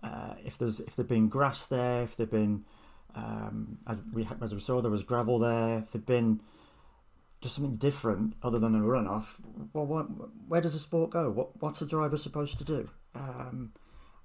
Uh, 0.02 0.34
if 0.44 0.56
there's 0.58 0.80
if 0.80 0.94
there'd 0.94 1.08
been 1.08 1.28
grass 1.28 1.66
there, 1.66 2.02
if 2.02 2.16
there'd 2.16 2.30
been 2.30 2.64
um, 3.14 3.78
as 3.86 3.98
we 4.12 4.28
as 4.40 4.54
we 4.54 4.60
saw 4.60 4.80
there 4.80 4.90
was 4.90 5.02
gravel 5.02 5.38
there, 5.38 5.78
if 5.78 5.92
there'd 5.92 6.06
been 6.06 6.40
just 7.40 7.56
something 7.56 7.76
different 7.76 8.34
other 8.42 8.58
than 8.58 8.74
a 8.74 8.78
runoff, 8.78 9.34
well, 9.72 9.86
what, 9.86 10.06
where 10.48 10.60
does 10.60 10.74
the 10.74 10.78
sport 10.78 11.10
go? 11.10 11.30
What 11.30 11.60
what's 11.60 11.80
the 11.80 11.86
driver 11.86 12.16
supposed 12.16 12.58
to 12.58 12.64
do? 12.64 12.90
Um, 13.14 13.72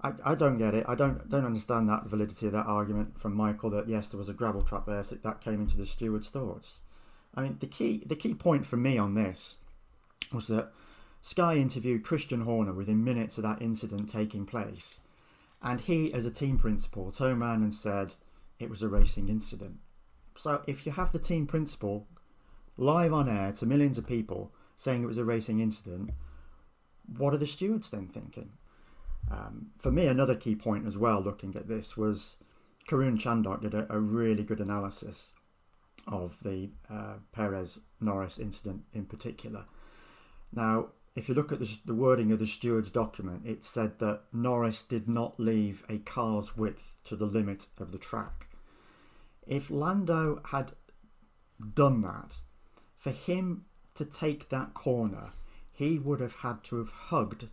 I, 0.01 0.13
I 0.25 0.35
don't 0.35 0.57
get 0.57 0.73
it. 0.73 0.85
I 0.87 0.95
don't 0.95 1.29
don't 1.29 1.45
understand 1.45 1.89
that 1.89 2.05
validity 2.05 2.47
of 2.47 2.53
that 2.53 2.65
argument 2.65 3.19
from 3.19 3.33
Michael 3.33 3.69
that 3.71 3.87
yes, 3.87 4.09
there 4.09 4.17
was 4.17 4.29
a 4.29 4.33
gravel 4.33 4.61
trap 4.61 4.85
there, 4.85 5.03
so 5.03 5.15
that 5.15 5.41
came 5.41 5.61
into 5.61 5.77
the 5.77 5.85
steward's 5.85 6.29
thoughts. 6.29 6.81
I 7.33 7.41
mean, 7.41 7.57
the 7.59 7.67
key 7.67 8.03
the 8.05 8.15
key 8.15 8.33
point 8.33 8.65
for 8.65 8.77
me 8.77 8.97
on 8.97 9.15
this 9.15 9.57
was 10.33 10.47
that 10.47 10.71
Sky 11.21 11.55
interviewed 11.55 12.03
Christian 12.03 12.41
Horner 12.41 12.73
within 12.73 13.03
minutes 13.03 13.37
of 13.37 13.43
that 13.43 13.61
incident 13.61 14.09
taking 14.09 14.45
place, 14.45 14.99
and 15.61 15.79
he, 15.79 16.11
as 16.13 16.25
a 16.25 16.31
team 16.31 16.57
principal, 16.57 17.11
turned 17.11 17.41
around 17.41 17.61
and 17.61 17.73
said 17.73 18.15
it 18.59 18.69
was 18.69 18.81
a 18.81 18.87
racing 18.87 19.29
incident. 19.29 19.77
So 20.35 20.61
if 20.65 20.85
you 20.85 20.91
have 20.93 21.11
the 21.11 21.19
team 21.19 21.45
principal 21.45 22.07
live 22.77 23.13
on 23.13 23.29
air 23.29 23.51
to 23.51 23.65
millions 23.65 23.97
of 23.97 24.07
people 24.07 24.51
saying 24.77 25.03
it 25.03 25.07
was 25.07 25.19
a 25.19 25.25
racing 25.25 25.59
incident, 25.59 26.11
what 27.17 27.33
are 27.33 27.37
the 27.37 27.45
stewards 27.45 27.89
then 27.89 28.07
thinking? 28.07 28.51
Um, 29.29 29.67
for 29.77 29.91
me, 29.91 30.07
another 30.07 30.35
key 30.35 30.55
point 30.55 30.87
as 30.87 30.97
well, 30.97 31.21
looking 31.21 31.55
at 31.55 31.67
this, 31.67 31.95
was 31.95 32.37
Karun 32.89 33.19
Chandhok 33.21 33.61
did 33.61 33.73
a, 33.73 33.85
a 33.93 33.99
really 33.99 34.43
good 34.43 34.59
analysis 34.59 35.33
of 36.07 36.41
the 36.41 36.69
uh, 36.89 37.15
Perez 37.31 37.79
Norris 37.99 38.39
incident 38.39 38.83
in 38.93 39.05
particular. 39.05 39.65
Now, 40.51 40.87
if 41.15 41.27
you 41.27 41.35
look 41.35 41.51
at 41.51 41.59
the, 41.59 41.77
the, 41.85 41.93
wording 41.93 42.31
of 42.31 42.39
the 42.39 42.47
steward's 42.47 42.91
document, 42.91 43.43
it 43.45 43.63
said 43.63 43.99
that 43.99 44.23
Norris 44.31 44.81
did 44.83 45.07
not 45.07 45.39
leave 45.39 45.83
a 45.89 45.97
car's 45.97 46.55
width 46.55 46.95
to 47.03 47.15
the 47.15 47.25
limit 47.25 47.67
of 47.77 47.91
the 47.91 47.97
track. 47.97 48.47
If 49.45 49.69
Lando 49.69 50.41
had 50.51 50.71
done 51.73 52.01
that, 52.01 52.35
for 52.95 53.11
him 53.11 53.65
to 53.95 54.05
take 54.05 54.49
that 54.49 54.73
corner, 54.73 55.29
he 55.71 55.99
would 55.99 56.21
have 56.21 56.35
had 56.35 56.63
to 56.65 56.77
have 56.77 56.91
hugged 56.91 57.49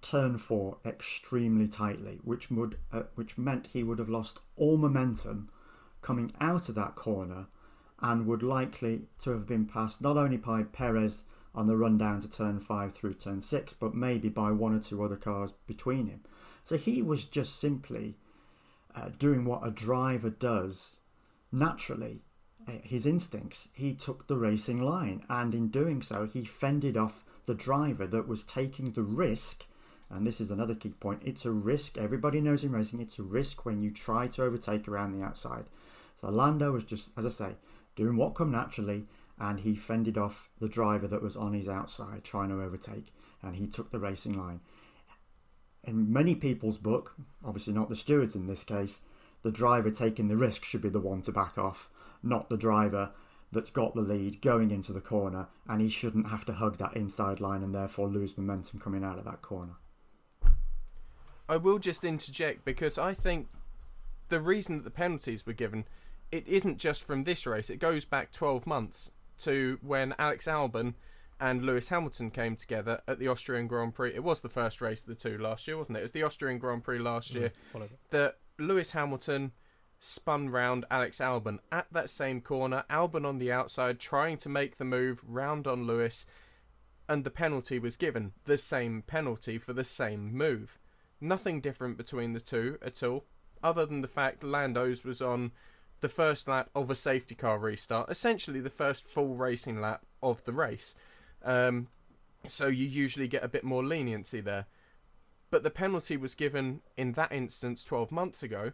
turn 0.00 0.38
four 0.38 0.78
extremely 0.84 1.68
tightly, 1.68 2.18
which 2.24 2.50
would 2.50 2.76
uh, 2.92 3.04
which 3.14 3.38
meant 3.38 3.68
he 3.72 3.82
would 3.82 3.98
have 3.98 4.08
lost 4.08 4.40
all 4.56 4.76
momentum 4.76 5.48
coming 6.00 6.32
out 6.40 6.68
of 6.68 6.74
that 6.74 6.96
corner, 6.96 7.46
and 8.00 8.26
would 8.26 8.42
likely 8.42 9.02
to 9.20 9.30
have 9.30 9.46
been 9.46 9.66
passed 9.66 10.00
not 10.00 10.16
only 10.16 10.36
by 10.36 10.62
Perez 10.62 11.24
on 11.54 11.66
the 11.66 11.76
run 11.76 11.98
down 11.98 12.20
to 12.22 12.28
turn 12.28 12.60
five 12.60 12.92
through 12.92 13.14
turn 13.14 13.40
six, 13.40 13.72
but 13.72 13.94
maybe 13.94 14.28
by 14.28 14.50
one 14.50 14.74
or 14.74 14.80
two 14.80 15.02
other 15.02 15.16
cars 15.16 15.52
between 15.66 16.06
him. 16.06 16.20
So 16.64 16.76
he 16.76 17.02
was 17.02 17.24
just 17.24 17.58
simply 17.58 18.16
uh, 18.94 19.10
doing 19.18 19.44
what 19.44 19.66
a 19.66 19.70
driver 19.70 20.30
does 20.30 20.98
naturally. 21.50 22.22
Uh, 22.66 22.74
his 22.84 23.06
instincts. 23.06 23.70
He 23.74 23.92
took 23.92 24.28
the 24.28 24.36
racing 24.36 24.80
line, 24.80 25.24
and 25.28 25.52
in 25.52 25.66
doing 25.68 26.00
so, 26.00 26.26
he 26.26 26.44
fended 26.44 26.96
off 26.96 27.24
the 27.46 27.54
driver 27.54 28.06
that 28.06 28.28
was 28.28 28.44
taking 28.44 28.92
the 28.92 29.02
risk 29.02 29.64
and 30.12 30.26
this 30.26 30.40
is 30.42 30.50
another 30.50 30.74
key 30.74 30.90
point, 30.90 31.22
it's 31.24 31.46
a 31.46 31.50
risk. 31.50 31.96
Everybody 31.96 32.40
knows 32.40 32.64
in 32.64 32.72
racing, 32.72 33.00
it's 33.00 33.18
a 33.18 33.22
risk 33.22 33.64
when 33.64 33.80
you 33.80 33.90
try 33.90 34.26
to 34.28 34.42
overtake 34.42 34.86
around 34.86 35.12
the 35.12 35.24
outside. 35.24 35.64
So 36.20 36.28
Lando 36.28 36.70
was 36.72 36.84
just, 36.84 37.10
as 37.16 37.24
I 37.24 37.30
say, 37.30 37.52
doing 37.96 38.16
what 38.16 38.34
come 38.34 38.50
naturally, 38.52 39.06
and 39.38 39.60
he 39.60 39.74
fended 39.74 40.18
off 40.18 40.50
the 40.60 40.68
driver 40.68 41.06
that 41.08 41.22
was 41.22 41.36
on 41.36 41.52
his 41.52 41.68
outside 41.68 42.24
trying 42.24 42.48
to 42.50 42.62
overtake, 42.62 43.12
and 43.42 43.56
he 43.56 43.66
took 43.66 43.90
the 43.90 43.98
racing 43.98 44.38
line. 44.38 44.60
In 45.84 46.12
many 46.12 46.34
people's 46.34 46.78
book, 46.78 47.16
obviously 47.44 47.72
not 47.72 47.88
the 47.88 47.96
stewards 47.96 48.36
in 48.36 48.46
this 48.46 48.64
case, 48.64 49.02
the 49.42 49.50
driver 49.50 49.90
taking 49.90 50.28
the 50.28 50.36
risk 50.36 50.64
should 50.64 50.82
be 50.82 50.88
the 50.88 51.00
one 51.00 51.22
to 51.22 51.32
back 51.32 51.58
off, 51.58 51.90
not 52.22 52.48
the 52.48 52.56
driver 52.56 53.10
that's 53.50 53.70
got 53.70 53.94
the 53.94 54.00
lead 54.00 54.40
going 54.40 54.70
into 54.70 54.92
the 54.92 55.00
corner, 55.00 55.48
and 55.68 55.80
he 55.80 55.88
shouldn't 55.88 56.28
have 56.28 56.44
to 56.46 56.52
hug 56.54 56.78
that 56.78 56.96
inside 56.96 57.40
line 57.40 57.62
and 57.62 57.74
therefore 57.74 58.08
lose 58.08 58.38
momentum 58.38 58.80
coming 58.80 59.04
out 59.04 59.18
of 59.18 59.24
that 59.24 59.42
corner. 59.42 59.74
I 61.48 61.56
will 61.56 61.78
just 61.78 62.04
interject 62.04 62.64
because 62.64 62.96
I 62.96 63.12
think 63.12 63.48
the 64.28 64.40
reason 64.40 64.78
that 64.78 64.84
the 64.84 64.90
penalties 64.90 65.44
were 65.44 65.52
given, 65.52 65.84
it 66.30 66.46
isn't 66.46 66.78
just 66.78 67.04
from 67.04 67.24
this 67.24 67.44
race. 67.46 67.68
It 67.68 67.78
goes 67.78 68.04
back 68.04 68.32
12 68.32 68.66
months 68.66 69.10
to 69.44 69.78
when 69.82 70.14
Alex 70.18 70.46
Albon 70.46 70.94
and 71.40 71.64
Lewis 71.64 71.88
Hamilton 71.88 72.30
came 72.30 72.54
together 72.54 73.00
at 73.08 73.18
the 73.18 73.28
Austrian 73.28 73.66
Grand 73.66 73.94
Prix. 73.94 74.14
It 74.14 74.22
was 74.22 74.40
the 74.40 74.48
first 74.48 74.80
race 74.80 75.00
of 75.02 75.08
the 75.08 75.14
two 75.14 75.38
last 75.38 75.66
year, 75.66 75.76
wasn't 75.76 75.96
it? 75.96 76.00
It 76.00 76.04
was 76.04 76.12
the 76.12 76.22
Austrian 76.22 76.58
Grand 76.58 76.84
Prix 76.84 77.00
last 77.00 77.34
year 77.34 77.52
mm, 77.74 77.88
that 78.10 78.38
Lewis 78.58 78.92
Hamilton 78.92 79.52
spun 79.98 80.50
round 80.50 80.84
Alex 80.90 81.18
Albon 81.18 81.58
at 81.70 81.86
that 81.92 82.10
same 82.10 82.40
corner. 82.40 82.84
Albon 82.88 83.26
on 83.26 83.38
the 83.38 83.52
outside 83.52 83.98
trying 83.98 84.36
to 84.38 84.48
make 84.48 84.76
the 84.76 84.84
move 84.84 85.20
round 85.26 85.66
on 85.66 85.86
Lewis, 85.86 86.26
and 87.08 87.24
the 87.24 87.30
penalty 87.30 87.78
was 87.78 87.96
given. 87.96 88.32
The 88.44 88.58
same 88.58 89.02
penalty 89.02 89.58
for 89.58 89.72
the 89.72 89.84
same 89.84 90.32
move. 90.32 90.78
Nothing 91.20 91.60
different 91.60 91.96
between 91.96 92.32
the 92.32 92.40
two 92.40 92.78
at 92.82 93.02
all, 93.02 93.24
other 93.62 93.86
than 93.86 94.00
the 94.00 94.08
fact 94.08 94.44
Lando's 94.44 95.04
was 95.04 95.22
on 95.22 95.52
the 96.02 96.08
first 96.08 96.46
lap 96.46 96.68
of 96.74 96.90
a 96.90 96.94
safety 96.94 97.34
car 97.34 97.58
restart, 97.58 98.10
essentially 98.10 98.60
the 98.60 98.68
first 98.68 99.08
full 99.08 99.34
racing 99.34 99.80
lap 99.80 100.04
of 100.22 100.44
the 100.44 100.52
race. 100.52 100.94
Um, 101.42 101.86
so 102.46 102.66
you 102.66 102.86
usually 102.86 103.28
get 103.28 103.44
a 103.44 103.48
bit 103.48 103.64
more 103.64 103.82
leniency 103.82 104.40
there. 104.40 104.66
But 105.50 105.62
the 105.62 105.70
penalty 105.70 106.16
was 106.16 106.34
given 106.34 106.82
in 106.96 107.12
that 107.12 107.32
instance 107.32 107.84
12 107.84 108.10
months 108.10 108.42
ago, 108.42 108.72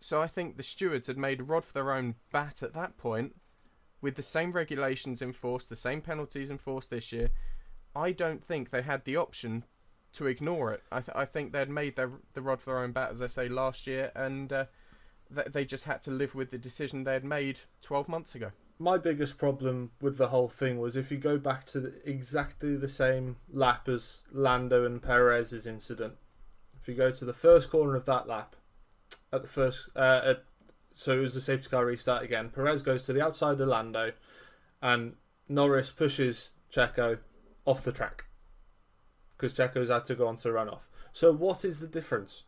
so 0.00 0.20
I 0.20 0.26
think 0.26 0.56
the 0.56 0.62
stewards 0.62 1.06
had 1.06 1.18
made 1.18 1.40
a 1.40 1.44
rod 1.44 1.64
for 1.64 1.72
their 1.72 1.92
own 1.92 2.16
bat 2.32 2.62
at 2.62 2.74
that 2.74 2.96
point, 2.96 3.36
with 4.00 4.16
the 4.16 4.22
same 4.22 4.52
regulations 4.52 5.22
enforced, 5.22 5.68
the 5.68 5.76
same 5.76 6.00
penalties 6.00 6.50
enforced 6.50 6.90
this 6.90 7.12
year, 7.12 7.30
I 7.96 8.12
don't 8.12 8.44
think 8.44 8.70
they 8.70 8.82
had 8.82 9.04
the 9.04 9.16
option 9.16 9.64
to 10.14 10.26
ignore 10.26 10.72
it. 10.72 10.82
I, 10.90 11.00
th- 11.00 11.16
I 11.16 11.24
think 11.24 11.52
they'd 11.52 11.68
made 11.68 11.96
their, 11.96 12.10
the 12.34 12.42
rod 12.42 12.60
for 12.60 12.70
their 12.70 12.84
own 12.84 12.92
bat, 12.92 13.10
as 13.10 13.22
I 13.22 13.26
say, 13.26 13.48
last 13.48 13.86
year, 13.86 14.12
and 14.14 14.52
uh, 14.52 14.64
they 15.34 15.64
just 15.64 15.84
had 15.84 16.02
to 16.02 16.10
live 16.10 16.34
with 16.34 16.50
the 16.50 16.58
decision 16.58 17.04
they 17.04 17.12
had 17.12 17.24
made 17.24 17.60
12 17.82 18.08
months 18.08 18.34
ago. 18.34 18.52
My 18.78 18.98
biggest 18.98 19.38
problem 19.38 19.92
with 20.00 20.18
the 20.18 20.28
whole 20.28 20.48
thing 20.48 20.80
was 20.80 20.96
if 20.96 21.10
you 21.10 21.18
go 21.18 21.38
back 21.38 21.64
to 21.66 21.80
the, 21.80 22.08
exactly 22.08 22.76
the 22.76 22.88
same 22.88 23.36
lap 23.52 23.88
as 23.88 24.24
Lando 24.32 24.84
and 24.84 25.00
Perez's 25.00 25.66
incident, 25.66 26.14
if 26.80 26.88
you 26.88 26.94
go 26.94 27.10
to 27.10 27.24
the 27.24 27.32
first 27.32 27.70
corner 27.70 27.94
of 27.94 28.04
that 28.06 28.26
lap, 28.26 28.56
at 29.32 29.42
the 29.42 29.48
first, 29.48 29.88
uh, 29.96 30.20
at, 30.24 30.44
so 30.94 31.12
it 31.12 31.20
was 31.20 31.36
a 31.36 31.40
safety 31.40 31.68
car 31.68 31.86
restart 31.86 32.22
again. 32.22 32.50
Perez 32.50 32.82
goes 32.82 33.02
to 33.04 33.12
the 33.12 33.24
outside 33.24 33.60
of 33.60 33.68
Lando, 33.68 34.12
and 34.82 35.14
Norris 35.48 35.90
pushes 35.90 36.52
Checo 36.72 37.18
off 37.64 37.82
the 37.82 37.92
track 37.92 38.24
because 39.36 39.54
Checo's 39.54 39.88
had 39.88 40.04
to 40.06 40.14
go 40.14 40.26
on 40.26 40.36
to 40.36 40.52
run 40.52 40.68
off. 40.68 40.88
So 41.12 41.32
what 41.32 41.64
is 41.64 41.80
the 41.80 41.86
difference? 41.86 42.44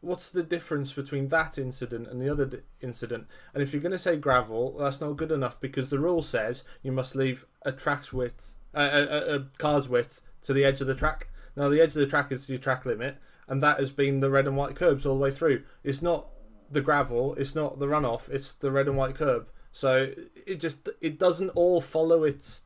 What's 0.00 0.30
the 0.30 0.44
difference 0.44 0.92
between 0.92 1.28
that 1.28 1.58
incident 1.58 2.06
and 2.06 2.20
the 2.20 2.30
other 2.30 2.46
d- 2.46 2.58
incident? 2.80 3.26
And 3.52 3.62
if 3.62 3.72
you're 3.72 3.82
going 3.82 3.92
to 3.92 3.98
say 3.98 4.16
gravel, 4.16 4.76
that's 4.78 5.00
not 5.00 5.16
good 5.16 5.32
enough 5.32 5.60
because 5.60 5.90
the 5.90 5.98
rule 5.98 6.22
says 6.22 6.62
you 6.82 6.92
must 6.92 7.16
leave 7.16 7.46
a 7.62 7.72
track's 7.72 8.12
width, 8.12 8.54
a, 8.72 8.82
a, 8.82 9.34
a 9.34 9.40
car's 9.58 9.88
width 9.88 10.20
to 10.42 10.52
the 10.52 10.64
edge 10.64 10.80
of 10.80 10.86
the 10.86 10.94
track. 10.94 11.28
Now 11.56 11.68
the 11.68 11.80
edge 11.80 11.90
of 11.90 12.00
the 12.00 12.06
track 12.06 12.30
is 12.30 12.48
your 12.48 12.58
track 12.58 12.86
limit, 12.86 13.18
and 13.48 13.60
that 13.62 13.80
has 13.80 13.90
been 13.90 14.20
the 14.20 14.30
red 14.30 14.46
and 14.46 14.56
white 14.56 14.76
curbs 14.76 15.04
all 15.04 15.16
the 15.16 15.22
way 15.22 15.32
through. 15.32 15.64
It's 15.82 16.02
not 16.02 16.28
the 16.70 16.80
gravel, 16.80 17.34
it's 17.34 17.54
not 17.54 17.80
the 17.80 17.86
runoff, 17.86 18.28
it's 18.28 18.52
the 18.52 18.70
red 18.70 18.86
and 18.86 18.96
white 18.96 19.16
curb. 19.16 19.48
So 19.72 20.12
it 20.46 20.60
just 20.60 20.88
it 21.00 21.18
doesn't 21.18 21.50
all 21.50 21.80
follow 21.80 22.24
its 22.24 22.64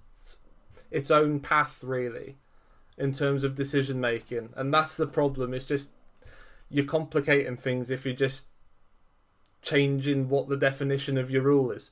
its 0.91 1.11
own 1.11 1.41
path 1.41 1.83
really 1.83 2.37
in 2.99 3.13
terms 3.13 3.43
of 3.43 3.55
decision 3.55 4.01
making, 4.01 4.51
and 4.55 4.73
that's 4.73 4.97
the 4.97 5.07
problem. 5.07 5.55
It's 5.55 5.65
just 5.65 5.91
you're 6.73 6.87
complicating 6.87 7.57
things 7.57 7.91
if 7.91 8.05
you're 8.05 8.15
just 8.15 8.47
changing 9.61 10.29
what 10.29 10.49
the 10.49 10.57
definition 10.57 11.19
of 11.19 11.31
your 11.31 11.43
rule 11.43 11.71
is. 11.71 11.91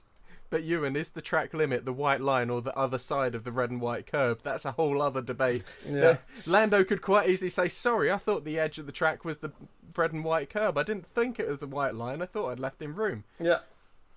But 0.49 0.64
Ewan, 0.64 0.97
is 0.97 1.11
the 1.11 1.21
track 1.21 1.55
limit 1.55 1.85
the 1.85 1.93
white 1.93 2.21
line 2.21 2.51
or 2.51 2.61
the 2.61 2.77
other 2.77 2.99
side 2.99 3.37
of 3.37 3.45
the 3.45 3.53
red 3.53 3.71
and 3.71 3.81
white 3.81 4.07
curb? 4.07 4.43
That's 4.43 4.64
a 4.64 4.73
whole 4.73 5.01
other 5.01 5.23
debate. 5.23 5.62
Yeah. 5.88 6.01
Uh, 6.01 6.16
Lando 6.45 6.83
could 6.83 7.03
quite 7.03 7.29
easily 7.29 7.51
say, 7.51 7.69
"Sorry, 7.69 8.11
I 8.11 8.16
thought 8.16 8.45
the 8.45 8.59
edge 8.59 8.79
of 8.79 8.87
the 8.87 8.93
track 8.93 9.25
was 9.25 9.38
the 9.38 9.53
red 9.97 10.12
and 10.12 10.25
white 10.25 10.51
curb. 10.51 10.77
I 10.77 10.83
didn't 10.83 11.07
think 11.07 11.38
it 11.38 11.49
was 11.49 11.59
the 11.59 11.69
white 11.69 11.95
line. 11.95 12.21
I 12.21 12.27
thought 12.27 12.51
I'd 12.51 12.59
left 12.59 12.83
him 12.83 12.97
room." 12.97 13.23
Yeah. 13.38 13.61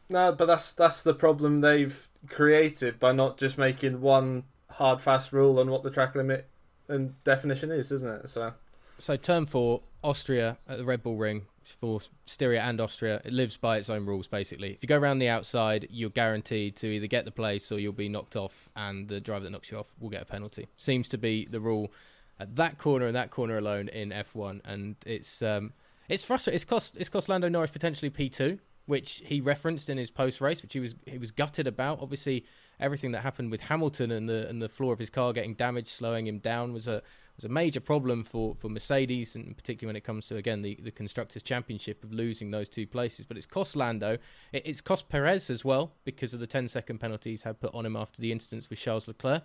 No, 0.10 0.32
but 0.32 0.48
that's 0.48 0.74
that's 0.74 1.04
the 1.04 1.14
problem 1.14 1.62
they've 1.62 2.10
created 2.28 3.00
by 3.00 3.12
not 3.12 3.38
just 3.38 3.60
making 3.60 4.02
one 4.02 4.44
hard 4.72 5.02
fast 5.02 5.32
rule 5.34 5.60
on 5.60 5.70
what 5.70 5.84
the 5.84 5.92
track 5.92 6.16
limit 6.16 6.50
and 6.88 7.24
definition 7.24 7.72
is, 7.72 7.92
isn't 7.92 8.24
it? 8.24 8.30
So 8.30 8.54
So 9.00 9.16
turn 9.16 9.46
four, 9.46 9.82
Austria 10.04 10.58
at 10.68 10.78
the 10.78 10.86
Red 10.86 11.04
Bull 11.04 11.18
Ring 11.18 11.44
for 11.64 12.02
Styria 12.26 12.62
and 12.62 12.80
Austria. 12.80 13.22
It 13.24 13.34
lives 13.34 13.58
by 13.58 13.78
its 13.78 13.90
own 13.90 14.06
rules 14.06 14.28
basically. 14.28 14.72
If 14.72 14.84
you 14.84 14.88
go 14.88 14.98
around 14.98 15.20
the 15.20 15.30
outside, 15.30 15.88
you're 15.90 16.10
guaranteed 16.10 16.76
to 16.78 16.88
either 16.88 17.08
get 17.08 17.26
the 17.26 17.32
place 17.32 17.72
or 17.72 17.80
you'll 17.80 17.94
be 17.94 18.10
knocked 18.10 18.36
off, 18.36 18.70
and 18.76 19.08
the 19.08 19.20
driver 19.20 19.46
that 19.46 19.52
knocks 19.52 19.72
you 19.72 19.78
off 19.78 19.94
will 20.00 20.10
get 20.10 20.22
a 20.22 20.26
penalty. 20.26 20.68
Seems 20.78 21.08
to 21.10 21.18
be 21.18 21.46
the 21.46 21.60
rule 21.60 21.92
at 22.40 22.56
that 22.56 22.78
corner 22.78 23.06
and 23.06 23.16
that 23.16 23.32
corner 23.32 23.58
alone 23.58 23.88
in 23.90 24.10
F1, 24.10 24.62
and 24.66 24.96
it's 25.06 25.42
um, 25.42 25.74
it's 26.10 26.24
frustrating. 26.24 26.56
It's 26.56 26.66
cost 26.66 26.98
it's 26.98 27.10
cost 27.10 27.30
Lando 27.30 27.50
Norris 27.50 27.72
potentially 27.72 28.12
P2, 28.12 28.60
which 28.86 29.22
he 29.26 29.40
referenced 29.40 29.90
in 29.90 29.98
his 29.98 30.12
post 30.12 30.42
race, 30.42 30.62
which 30.62 30.74
he 30.74 30.80
was 30.80 30.96
he 31.06 31.18
was 31.18 31.32
gutted 31.32 31.68
about. 31.68 32.00
Obviously, 32.02 32.46
everything 32.80 33.12
that 33.12 33.22
happened 33.22 33.52
with 33.52 33.62
Hamilton 33.62 34.12
and 34.12 34.28
the 34.28 34.48
and 34.50 34.62
the 34.62 34.70
floor 34.70 34.94
of 34.94 35.00
his 35.00 35.10
car 35.10 35.34
getting 35.34 35.54
damaged, 35.54 35.88
slowing 35.88 36.28
him 36.28 36.40
down, 36.40 36.74
was 36.74 36.88
a 36.88 37.02
was 37.36 37.46
a 37.46 37.50
major 37.50 37.80
problem 37.80 38.24
for, 38.24 38.56
for 38.56 38.70
Mercedes, 38.70 39.36
and 39.36 39.56
particularly 39.56 39.90
when 39.90 39.96
it 39.96 40.04
comes 40.04 40.28
to 40.28 40.38
again 40.38 40.62
the, 40.62 40.80
the 40.82 40.92
constructors' 40.92 41.44
championship 41.44 42.04
of 42.04 42.12
losing 42.12 42.52
those 42.52 42.70
two 42.70 42.86
places. 42.86 43.26
But 43.26 43.38
it's 43.38 43.46
cost 43.46 43.76
Lando, 43.76 44.18
it, 44.52 44.64
it's 44.66 44.82
cost 44.82 45.10
Perez 45.10 45.50
as 45.50 45.66
well 45.66 45.94
because 46.06 46.34
of 46.34 46.40
the 46.40 46.48
10 46.48 46.68
second 46.68 47.00
penalties 47.00 47.44
had 47.44 47.60
put 47.60 47.74
on 47.74 47.86
him 47.86 47.96
after 47.96 48.22
the 48.22 48.32
incidents 48.32 48.70
with 48.70 48.80
Charles 48.80 49.08
Leclerc. 49.08 49.44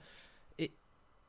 It 0.57 0.72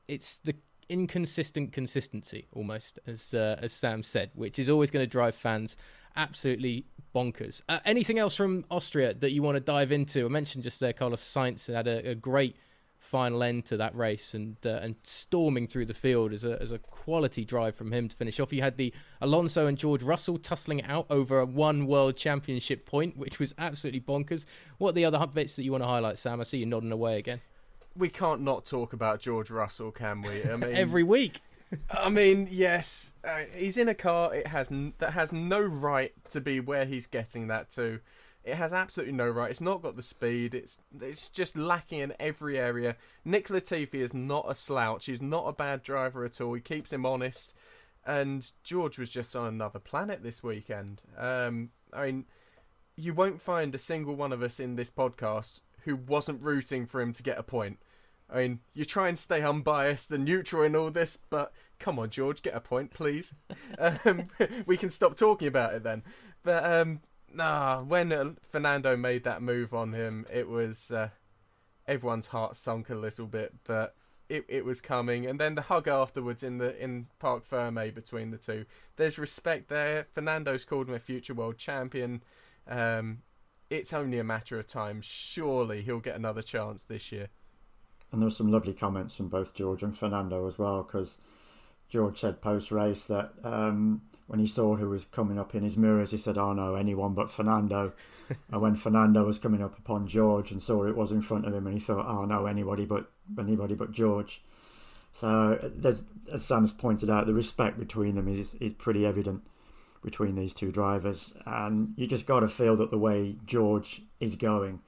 it's 0.08 0.38
the 0.38 0.56
inconsistent 0.90 1.72
consistency 1.72 2.48
almost 2.52 3.00
as 3.06 3.34
uh, 3.34 3.60
as 3.62 3.72
Sam 3.72 4.04
said, 4.04 4.32
which 4.34 4.60
is 4.60 4.70
always 4.70 4.92
going 4.92 5.04
to 5.04 5.10
drive 5.10 5.36
fans 5.36 5.78
absolutely 6.16 6.86
bonkers. 7.16 7.62
Uh, 7.70 7.80
anything 7.86 8.20
else 8.20 8.36
from 8.36 8.66
Austria 8.70 9.14
that 9.14 9.32
you 9.32 9.42
want 9.42 9.56
to 9.56 9.62
dive 9.62 9.92
into? 9.92 10.26
I 10.26 10.30
mentioned 10.30 10.64
just 10.64 10.80
there, 10.80 10.94
Carlos 10.94 11.24
Sainz 11.24 11.74
had 11.74 11.88
a, 11.88 12.12
a 12.12 12.16
great 12.16 12.56
final 13.10 13.42
end 13.42 13.66
to 13.66 13.76
that 13.78 13.96
race 13.96 14.36
and 14.36 14.56
uh, 14.64 14.80
and 14.84 14.96
storming 15.02 15.68
through 15.68 15.86
the 15.86 15.94
field 15.94 16.32
as 16.32 16.46
a 16.46 16.62
as 16.62 16.72
a 16.72 16.78
quality 16.78 17.44
drive 17.44 17.76
from 17.76 17.92
him 17.92 18.08
to 18.08 18.16
finish 18.16 18.40
off. 18.40 18.54
You 18.54 18.62
had 18.62 18.78
the 18.78 18.94
Alonso 19.20 19.66
and 19.66 19.78
George 19.78 20.04
Russell 20.04 20.38
tussling 20.38 20.84
out 20.84 21.08
over 21.10 21.40
a 21.40 21.46
one 21.46 21.88
world 21.88 22.16
championship 22.16 22.86
point, 22.86 23.18
which 23.18 23.40
was 23.40 23.56
absolutely 23.58 24.00
bonkers. 24.00 24.46
What 24.78 24.90
are 24.90 24.94
the 24.94 25.06
other 25.06 25.26
bits 25.26 25.56
that 25.56 25.64
you 25.64 25.72
want 25.72 25.84
to 25.84 25.88
highlight, 25.88 26.20
Sam? 26.20 26.40
I 26.40 26.44
see 26.44 26.60
you 26.60 26.68
nodding 26.68 26.92
away 26.92 27.18
again. 27.18 27.42
We 27.98 28.10
can't 28.10 28.42
not 28.42 28.66
talk 28.66 28.94
about 28.94 29.20
George 29.20 29.50
Russell, 29.50 29.92
can 29.92 30.22
we? 30.22 30.44
I 30.44 30.56
mean, 30.58 30.76
every 30.76 31.04
week. 31.04 31.42
I 31.92 32.10
mean, 32.10 32.48
yes, 32.50 33.14
uh, 33.24 33.42
he's 33.56 33.78
in 33.78 33.88
a 33.88 33.96
car. 33.96 34.34
It 34.34 34.48
has 34.48 34.72
n- 34.72 34.94
that 35.00 35.12
has 35.12 35.32
no 35.32 35.62
right 35.62 36.14
to 36.30 36.42
be 36.42 36.60
where 36.60 36.86
he's 36.86 37.08
getting 37.08 37.48
that 37.48 37.70
to. 37.72 38.00
It 38.44 38.56
has 38.56 38.74
absolutely 38.74 39.14
no 39.14 39.30
right. 39.30 39.52
It's 39.52 39.62
not 39.62 39.82
got 39.82 39.96
the 39.96 40.02
speed. 40.02 40.54
It's 40.54 40.80
it's 41.02 41.28
just 41.28 41.58
lacking 41.58 42.00
in 42.00 42.14
every 42.20 42.58
area. 42.58 42.96
Nick 43.26 43.50
Latifi 43.50 43.96
is 43.96 44.14
not 44.14 44.46
a 44.48 44.56
slouch. 44.56 45.06
He's 45.06 45.22
not 45.22 45.48
a 45.48 45.54
bad 45.54 45.84
driver 45.84 46.24
at 46.24 46.40
all. 46.40 46.54
He 46.54 46.62
keeps 46.62 46.94
him 46.94 47.06
honest. 47.06 47.54
And 48.06 48.50
George 48.64 48.98
was 48.98 49.10
just 49.10 49.36
on 49.36 49.48
another 49.48 49.80
planet 49.80 50.24
this 50.24 50.42
weekend. 50.42 51.02
Um, 51.18 51.72
I 51.94 52.06
mean, 52.06 52.26
you 52.96 53.14
won't 53.14 53.42
find 53.42 53.76
a 53.76 53.78
single 53.78 54.16
one 54.16 54.32
of 54.32 54.42
us 54.42 54.60
in 54.60 54.76
this 54.76 54.90
podcast 54.90 55.60
who 55.84 55.96
wasn't 55.96 56.42
rooting 56.42 56.86
for 56.86 57.02
him 57.02 57.12
to 57.14 57.24
get 57.24 57.38
a 57.38 57.44
point. 57.44 57.80
I 58.32 58.42
mean, 58.42 58.60
you 58.74 58.86
try 58.86 59.10
and 59.10 59.18
stay 59.18 59.42
unbiased 59.42 60.12
and 60.12 60.24
neutral 60.24 60.64
in 60.64 60.76
all 60.76 60.92
this, 60.92 61.18
but 61.18 61.52
come 61.80 61.98
on, 61.98 62.10
George, 62.10 62.42
get 62.42 62.56
a 62.56 62.60
point, 62.60 62.92
please. 62.92 63.34
um, 63.80 64.26
we 64.66 64.78
can 64.78 64.90
stop 64.90 65.16
talking 65.16 65.48
about 65.48 65.74
it 65.74 65.84
then. 65.84 66.04
But 66.44 66.64
um, 66.64 67.02
nah, 67.34 67.82
when 67.82 68.12
uh, 68.12 68.32
Fernando 68.52 68.96
made 68.96 69.24
that 69.24 69.42
move 69.42 69.74
on 69.74 69.94
him, 69.94 70.26
it 70.32 70.48
was 70.48 70.92
uh, 70.92 71.10
everyone's 71.88 72.28
heart 72.28 72.56
sunk 72.56 72.90
a 72.90 72.96
little 72.96 73.26
bit, 73.26 73.54
but 73.64 73.96
it 74.30 74.46
it 74.48 74.66
was 74.66 74.82
coming. 74.82 75.26
And 75.26 75.40
then 75.40 75.56
the 75.56 75.64
hug 75.64 75.88
afterwards 75.88 76.44
in 76.44 76.58
the 76.58 76.82
in 76.82 77.08
Parc 77.20 77.44
Ferme 77.44 77.94
between 77.94 78.32
the 78.32 78.38
two. 78.38 78.66
There's 78.96 79.18
respect 79.18 79.70
there. 79.70 80.08
Fernando's 80.14 80.66
called 80.66 80.88
him 80.88 80.96
a 80.96 81.00
future 81.00 81.34
world 81.34 81.58
champion. 81.58 82.24
Um, 82.68 83.24
it's 83.70 83.94
only 83.94 84.20
a 84.20 84.24
matter 84.24 84.60
of 84.60 84.68
time. 84.68 85.02
Surely 85.02 85.82
he'll 85.82 86.00
get 86.00 86.16
another 86.16 86.42
chance 86.42 86.84
this 86.84 87.12
year. 87.12 87.30
And 88.12 88.22
there 88.22 88.28
were 88.28 88.32
some 88.32 88.52
lovely 88.52 88.74
comments 88.74 89.16
from 89.16 89.28
both 89.28 89.54
George 89.54 89.84
and 89.84 89.96
Fernando 89.96 90.48
as 90.48 90.58
well, 90.58 90.82
because 90.84 91.20
George 91.90 92.20
said 92.20 92.42
post 92.42 92.72
race 92.72 93.04
that 93.06 93.34
um, 93.44 94.04
when 94.28 94.40
he 94.40 94.48
saw 94.48 94.76
who 94.76 94.90
was 94.90 95.06
coming 95.06 95.40
up 95.40 95.56
in 95.56 95.64
his 95.64 95.76
mirrors, 95.76 96.12
he 96.12 96.18
said, 96.18 96.38
"Oh 96.38 96.54
no, 96.54 96.76
anyone 96.76 97.14
but 97.14 97.32
Fernando." 97.32 97.94
and 98.52 98.62
when 98.62 98.76
Fernando 98.76 99.26
was 99.26 99.40
coming 99.40 99.64
up 99.64 99.78
upon 99.78 100.08
George 100.08 100.52
and 100.52 100.62
saw 100.62 100.86
it 100.86 100.96
was 100.96 101.12
in 101.12 101.22
front 101.22 101.48
of 101.48 101.54
him, 101.54 101.66
and 101.66 101.74
he 101.74 101.80
thought, 101.80 102.06
"Oh 102.06 102.26
no, 102.26 102.46
anybody 102.46 102.86
but 102.86 103.12
anybody 103.38 103.74
but 103.74 103.92
George." 103.92 104.44
So 105.14 105.72
there's, 105.76 106.04
as 106.32 106.46
Sam's 106.46 106.72
pointed 106.72 107.10
out, 107.10 107.26
the 107.26 107.34
respect 107.34 107.80
between 107.80 108.16
them 108.16 108.28
is 108.28 108.54
is 108.56 108.74
pretty 108.74 109.06
evident 109.06 109.42
between 110.04 110.36
these 110.36 110.54
two 110.54 110.72
drivers, 110.72 111.34
and 111.46 111.94
you 111.98 112.06
just 112.06 112.28
got 112.28 112.42
to 112.42 112.48
feel 112.48 112.76
that 112.78 112.92
the 112.92 113.00
way 113.00 113.36
George 113.46 114.04
is 114.20 114.36
going, 114.36 114.82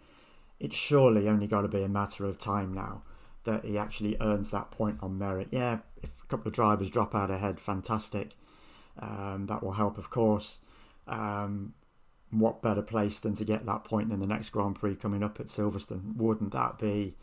it's 0.59 0.75
surely 0.75 1.27
only 1.27 1.47
got 1.47 1.61
to 1.61 1.67
be 1.67 1.81
a 1.81 1.89
matter 1.89 2.25
of 2.25 2.37
time 2.37 2.73
now 2.73 3.01
that 3.43 3.65
he 3.65 3.77
actually 3.77 4.15
earns 4.21 4.51
that 4.51 4.71
point 4.71 4.99
on 5.01 5.17
merit. 5.17 5.47
Yeah, 5.51 5.79
if 6.01 6.11
a 6.23 6.27
couple 6.27 6.47
of 6.47 6.53
drivers 6.53 6.89
drop 6.89 7.15
out 7.15 7.31
ahead, 7.31 7.59
fantastic. 7.59 8.31
Um, 8.99 9.47
that 9.47 9.63
will 9.63 9.73
help, 9.73 9.97
of 9.97 10.09
course. 10.09 10.59
Um, 11.07 11.73
what 12.31 12.61
better 12.61 12.81
place 12.81 13.19
than 13.19 13.35
to 13.35 13.45
get 13.45 13.65
that 13.65 13.83
point 13.83 14.11
in 14.11 14.19
the 14.19 14.27
next 14.27 14.49
Grand 14.51 14.75
Prix 14.75 14.95
coming 14.95 15.23
up 15.23 15.39
at 15.39 15.47
Silverstone? 15.47 16.15
Wouldn't 16.15 16.53
that 16.53 16.79
be 16.79 17.15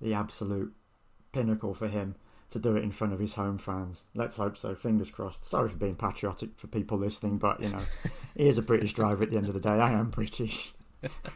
the 0.00 0.14
absolute 0.14 0.72
pinnacle 1.32 1.74
for 1.74 1.88
him 1.88 2.14
to 2.50 2.58
do 2.58 2.76
it 2.76 2.82
in 2.82 2.92
front 2.92 3.12
of 3.12 3.18
his 3.18 3.34
home 3.34 3.58
fans? 3.58 4.04
Let's 4.14 4.36
hope 4.36 4.56
so. 4.56 4.74
Fingers 4.74 5.10
crossed. 5.10 5.44
Sorry 5.44 5.68
for 5.68 5.76
being 5.76 5.96
patriotic 5.96 6.56
for 6.56 6.66
people 6.66 6.98
listening, 6.98 7.38
but 7.38 7.60
you 7.60 7.68
know, 7.68 7.82
he 8.36 8.48
is 8.48 8.58
a 8.58 8.62
British 8.62 8.94
driver 8.94 9.22
at 9.22 9.30
the 9.30 9.36
end 9.36 9.48
of 9.48 9.54
the 9.54 9.60
day. 9.60 9.70
I 9.70 9.92
am 9.92 10.10
British. 10.10 10.72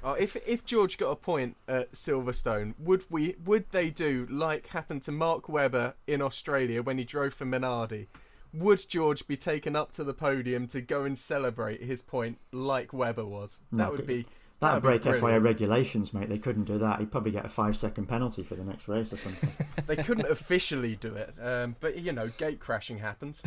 Oh, 0.04 0.12
if 0.12 0.36
if 0.46 0.64
George 0.64 0.98
got 0.98 1.10
a 1.10 1.16
point 1.16 1.56
at 1.66 1.92
Silverstone, 1.92 2.74
would 2.78 3.04
we 3.10 3.36
would 3.44 3.70
they 3.70 3.90
do 3.90 4.26
like 4.30 4.68
happened 4.68 5.02
to 5.02 5.12
Mark 5.12 5.48
Webber 5.48 5.94
in 6.06 6.22
Australia 6.22 6.82
when 6.82 6.98
he 6.98 7.04
drove 7.04 7.34
for 7.34 7.44
Minardi? 7.44 8.06
Would 8.54 8.88
George 8.88 9.26
be 9.26 9.36
taken 9.36 9.76
up 9.76 9.92
to 9.92 10.04
the 10.04 10.14
podium 10.14 10.66
to 10.68 10.80
go 10.80 11.04
and 11.04 11.18
celebrate 11.18 11.82
his 11.82 12.00
point 12.00 12.38
like 12.50 12.92
Webber 12.92 13.26
was? 13.26 13.60
That 13.72 13.92
would 13.92 14.06
be 14.06 14.26
That'd 14.60 14.82
break 14.82 15.04
FIA 15.04 15.38
regulations, 15.38 16.12
mate. 16.12 16.28
They 16.28 16.38
couldn't 16.38 16.64
do 16.64 16.78
that. 16.78 16.98
He'd 16.98 17.12
probably 17.12 17.30
get 17.30 17.44
a 17.44 17.48
five 17.48 17.76
second 17.76 18.06
penalty 18.06 18.42
for 18.42 18.56
the 18.56 18.64
next 18.64 18.88
race 18.88 19.12
or 19.12 19.16
something. 19.16 19.84
they 19.86 20.02
couldn't 20.02 20.28
officially 20.28 20.96
do 20.96 21.14
it, 21.14 21.32
um, 21.40 21.76
but 21.78 21.98
you 21.98 22.10
know, 22.10 22.26
gate 22.38 22.58
crashing 22.58 22.98
happens. 22.98 23.40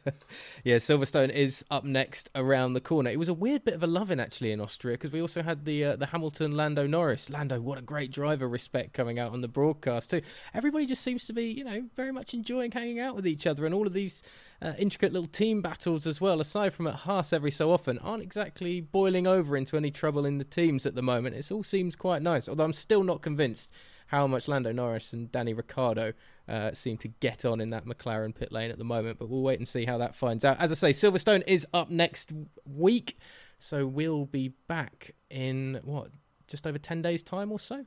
yeah, 0.64 0.76
Silverstone 0.76 1.30
is 1.30 1.64
up 1.72 1.82
next 1.82 2.30
around 2.36 2.74
the 2.74 2.80
corner. 2.80 3.10
It 3.10 3.18
was 3.18 3.28
a 3.28 3.34
weird 3.34 3.64
bit 3.64 3.74
of 3.74 3.82
a 3.82 3.88
loving 3.88 4.20
actually 4.20 4.52
in 4.52 4.60
Austria 4.60 4.94
because 4.94 5.10
we 5.10 5.20
also 5.20 5.42
had 5.42 5.64
the 5.64 5.84
uh, 5.84 5.96
the 5.96 6.06
Hamilton 6.06 6.56
Lando 6.56 6.86
Norris. 6.86 7.30
Lando, 7.30 7.60
what 7.60 7.78
a 7.78 7.82
great 7.82 8.12
driver! 8.12 8.48
Respect 8.48 8.92
coming 8.92 9.18
out 9.18 9.32
on 9.32 9.40
the 9.40 9.48
broadcast 9.48 10.10
too. 10.10 10.22
Everybody 10.54 10.86
just 10.86 11.02
seems 11.02 11.26
to 11.26 11.32
be, 11.32 11.46
you 11.46 11.64
know, 11.64 11.86
very 11.96 12.12
much 12.12 12.32
enjoying 12.32 12.70
hanging 12.70 13.00
out 13.00 13.16
with 13.16 13.26
each 13.26 13.44
other, 13.44 13.66
and 13.66 13.74
all 13.74 13.88
of 13.88 13.92
these 13.92 14.22
uh, 14.60 14.72
intricate 14.78 15.12
little 15.12 15.28
team 15.28 15.62
battles 15.62 16.06
as 16.06 16.20
well, 16.20 16.40
aside 16.40 16.74
from 16.74 16.86
at 16.86 16.94
Haas 16.94 17.32
every 17.32 17.50
so 17.50 17.70
often, 17.70 17.98
aren't 17.98 18.22
exactly 18.22 18.80
boiling 18.80 19.26
over 19.26 19.56
into 19.56 19.76
any 19.76 19.90
trouble 19.90 20.26
in 20.26 20.38
the 20.38 20.44
teams 20.44 20.86
at 20.86 20.94
the 20.94 21.02
moment. 21.02 21.36
It 21.36 21.50
all 21.52 21.62
seems 21.62 21.96
quite 21.96 22.22
nice, 22.22 22.48
although 22.48 22.64
I'm 22.64 22.72
still 22.72 23.04
not 23.04 23.22
convinced 23.22 23.70
how 24.08 24.26
much 24.26 24.48
Lando 24.48 24.72
Norris 24.72 25.12
and 25.12 25.30
Danny 25.30 25.52
Ricciardo 25.52 26.14
uh, 26.48 26.72
seem 26.72 26.96
to 26.96 27.08
get 27.08 27.44
on 27.44 27.60
in 27.60 27.68
that 27.70 27.84
McLaren 27.84 28.34
pit 28.34 28.50
lane 28.50 28.70
at 28.70 28.78
the 28.78 28.84
moment. 28.84 29.18
But 29.18 29.28
we'll 29.28 29.42
wait 29.42 29.58
and 29.58 29.68
see 29.68 29.84
how 29.84 29.98
that 29.98 30.14
finds 30.14 30.44
out. 30.44 30.58
As 30.58 30.72
I 30.72 30.74
say, 30.74 30.90
Silverstone 30.90 31.44
is 31.46 31.66
up 31.74 31.90
next 31.90 32.32
week, 32.64 33.18
so 33.58 33.86
we'll 33.86 34.24
be 34.24 34.54
back 34.66 35.14
in 35.28 35.80
what 35.84 36.10
just 36.46 36.66
over 36.66 36.78
ten 36.78 37.02
days' 37.02 37.22
time 37.22 37.52
or 37.52 37.58
so 37.58 37.84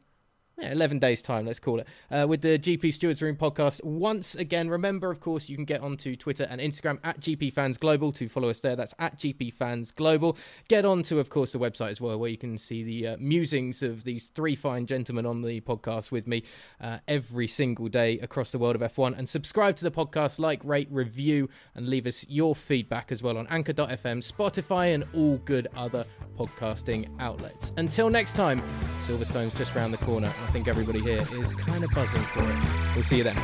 yeah, 0.58 0.72
11 0.72 1.00
days' 1.00 1.22
time, 1.22 1.46
let's 1.46 1.60
call 1.60 1.80
it, 1.80 1.88
uh, 2.12 2.26
with 2.28 2.42
the 2.42 2.60
GP 2.60 2.94
Stewards 2.94 3.22
Room 3.22 3.36
podcast. 3.36 3.84
Once 3.84 4.36
again, 4.36 4.70
remember, 4.70 5.10
of 5.10 5.20
course, 5.20 5.50
you 5.50 5.56
can 5.56 5.66
get 5.66 5.82
onto 5.82 6.16
Twitter 6.16 6.46
and 6.50 6.62
Instagram 6.62 7.00
at 7.04 7.20
GP 7.20 7.54
Fans 7.54 7.78
Global 7.78 8.12
to 8.14 8.30
follow 8.30 8.50
us 8.50 8.62
there. 8.62 8.76
That's 8.76 8.94
at 9.00 9.18
GP 9.18 9.54
Fans 9.54 9.92
Global. 9.92 10.38
Get 10.68 10.86
onto, 10.86 11.20
of 11.20 11.30
course, 11.30 11.54
the 11.54 11.60
website 11.60 11.92
as 11.92 12.02
well, 12.02 12.20
where 12.20 12.30
you 12.30 12.38
can 12.38 12.58
see 12.58 12.84
the 12.84 13.08
uh, 13.08 13.18
musings 13.20 13.82
of 13.82 14.04
these 14.04 14.30
three 14.30 14.56
fine 14.56 14.86
gentlemen 14.86 15.26
on 15.26 15.42
the 15.42 15.62
podcast 15.62 16.12
with 16.12 16.28
me 16.28 16.44
uh, 16.80 17.00
every 17.08 17.48
single 17.48 17.88
day 17.88 18.20
across 18.20 18.52
the 18.52 18.60
world 18.60 18.76
of 18.76 18.82
F1. 18.82 19.18
And 19.18 19.28
subscribe 19.28 19.76
to 19.78 19.84
the 19.84 19.92
podcast, 19.92 20.38
like, 20.38 20.64
rate, 20.64 20.90
review, 20.92 21.50
and 21.76 21.88
leave 21.88 22.06
us 22.06 22.26
your 22.30 22.56
feedback 22.56 23.12
as 23.12 23.24
well 23.24 23.38
on 23.38 23.48
Anchor.fm, 23.48 24.32
Spotify, 24.32 24.94
and 24.94 25.06
all 25.14 25.38
good 25.40 25.68
other 25.76 26.06
podcasting 26.38 27.10
outlets. 27.20 27.74
Until 27.78 28.10
next 28.10 28.36
time, 28.36 28.62
Silverstone's 29.00 29.54
just 29.54 29.74
round 29.76 29.94
the 29.94 29.98
corner. 29.98 30.32
I 30.44 30.48
think 30.48 30.68
everybody 30.68 31.02
here 31.02 31.24
is 31.34 31.54
kind 31.54 31.84
of 31.84 31.92
buzzing 31.92 32.22
for 32.22 32.42
it. 32.44 32.96
We'll 32.96 33.04
see 33.04 33.18
you 33.18 33.24
then. 33.24 33.38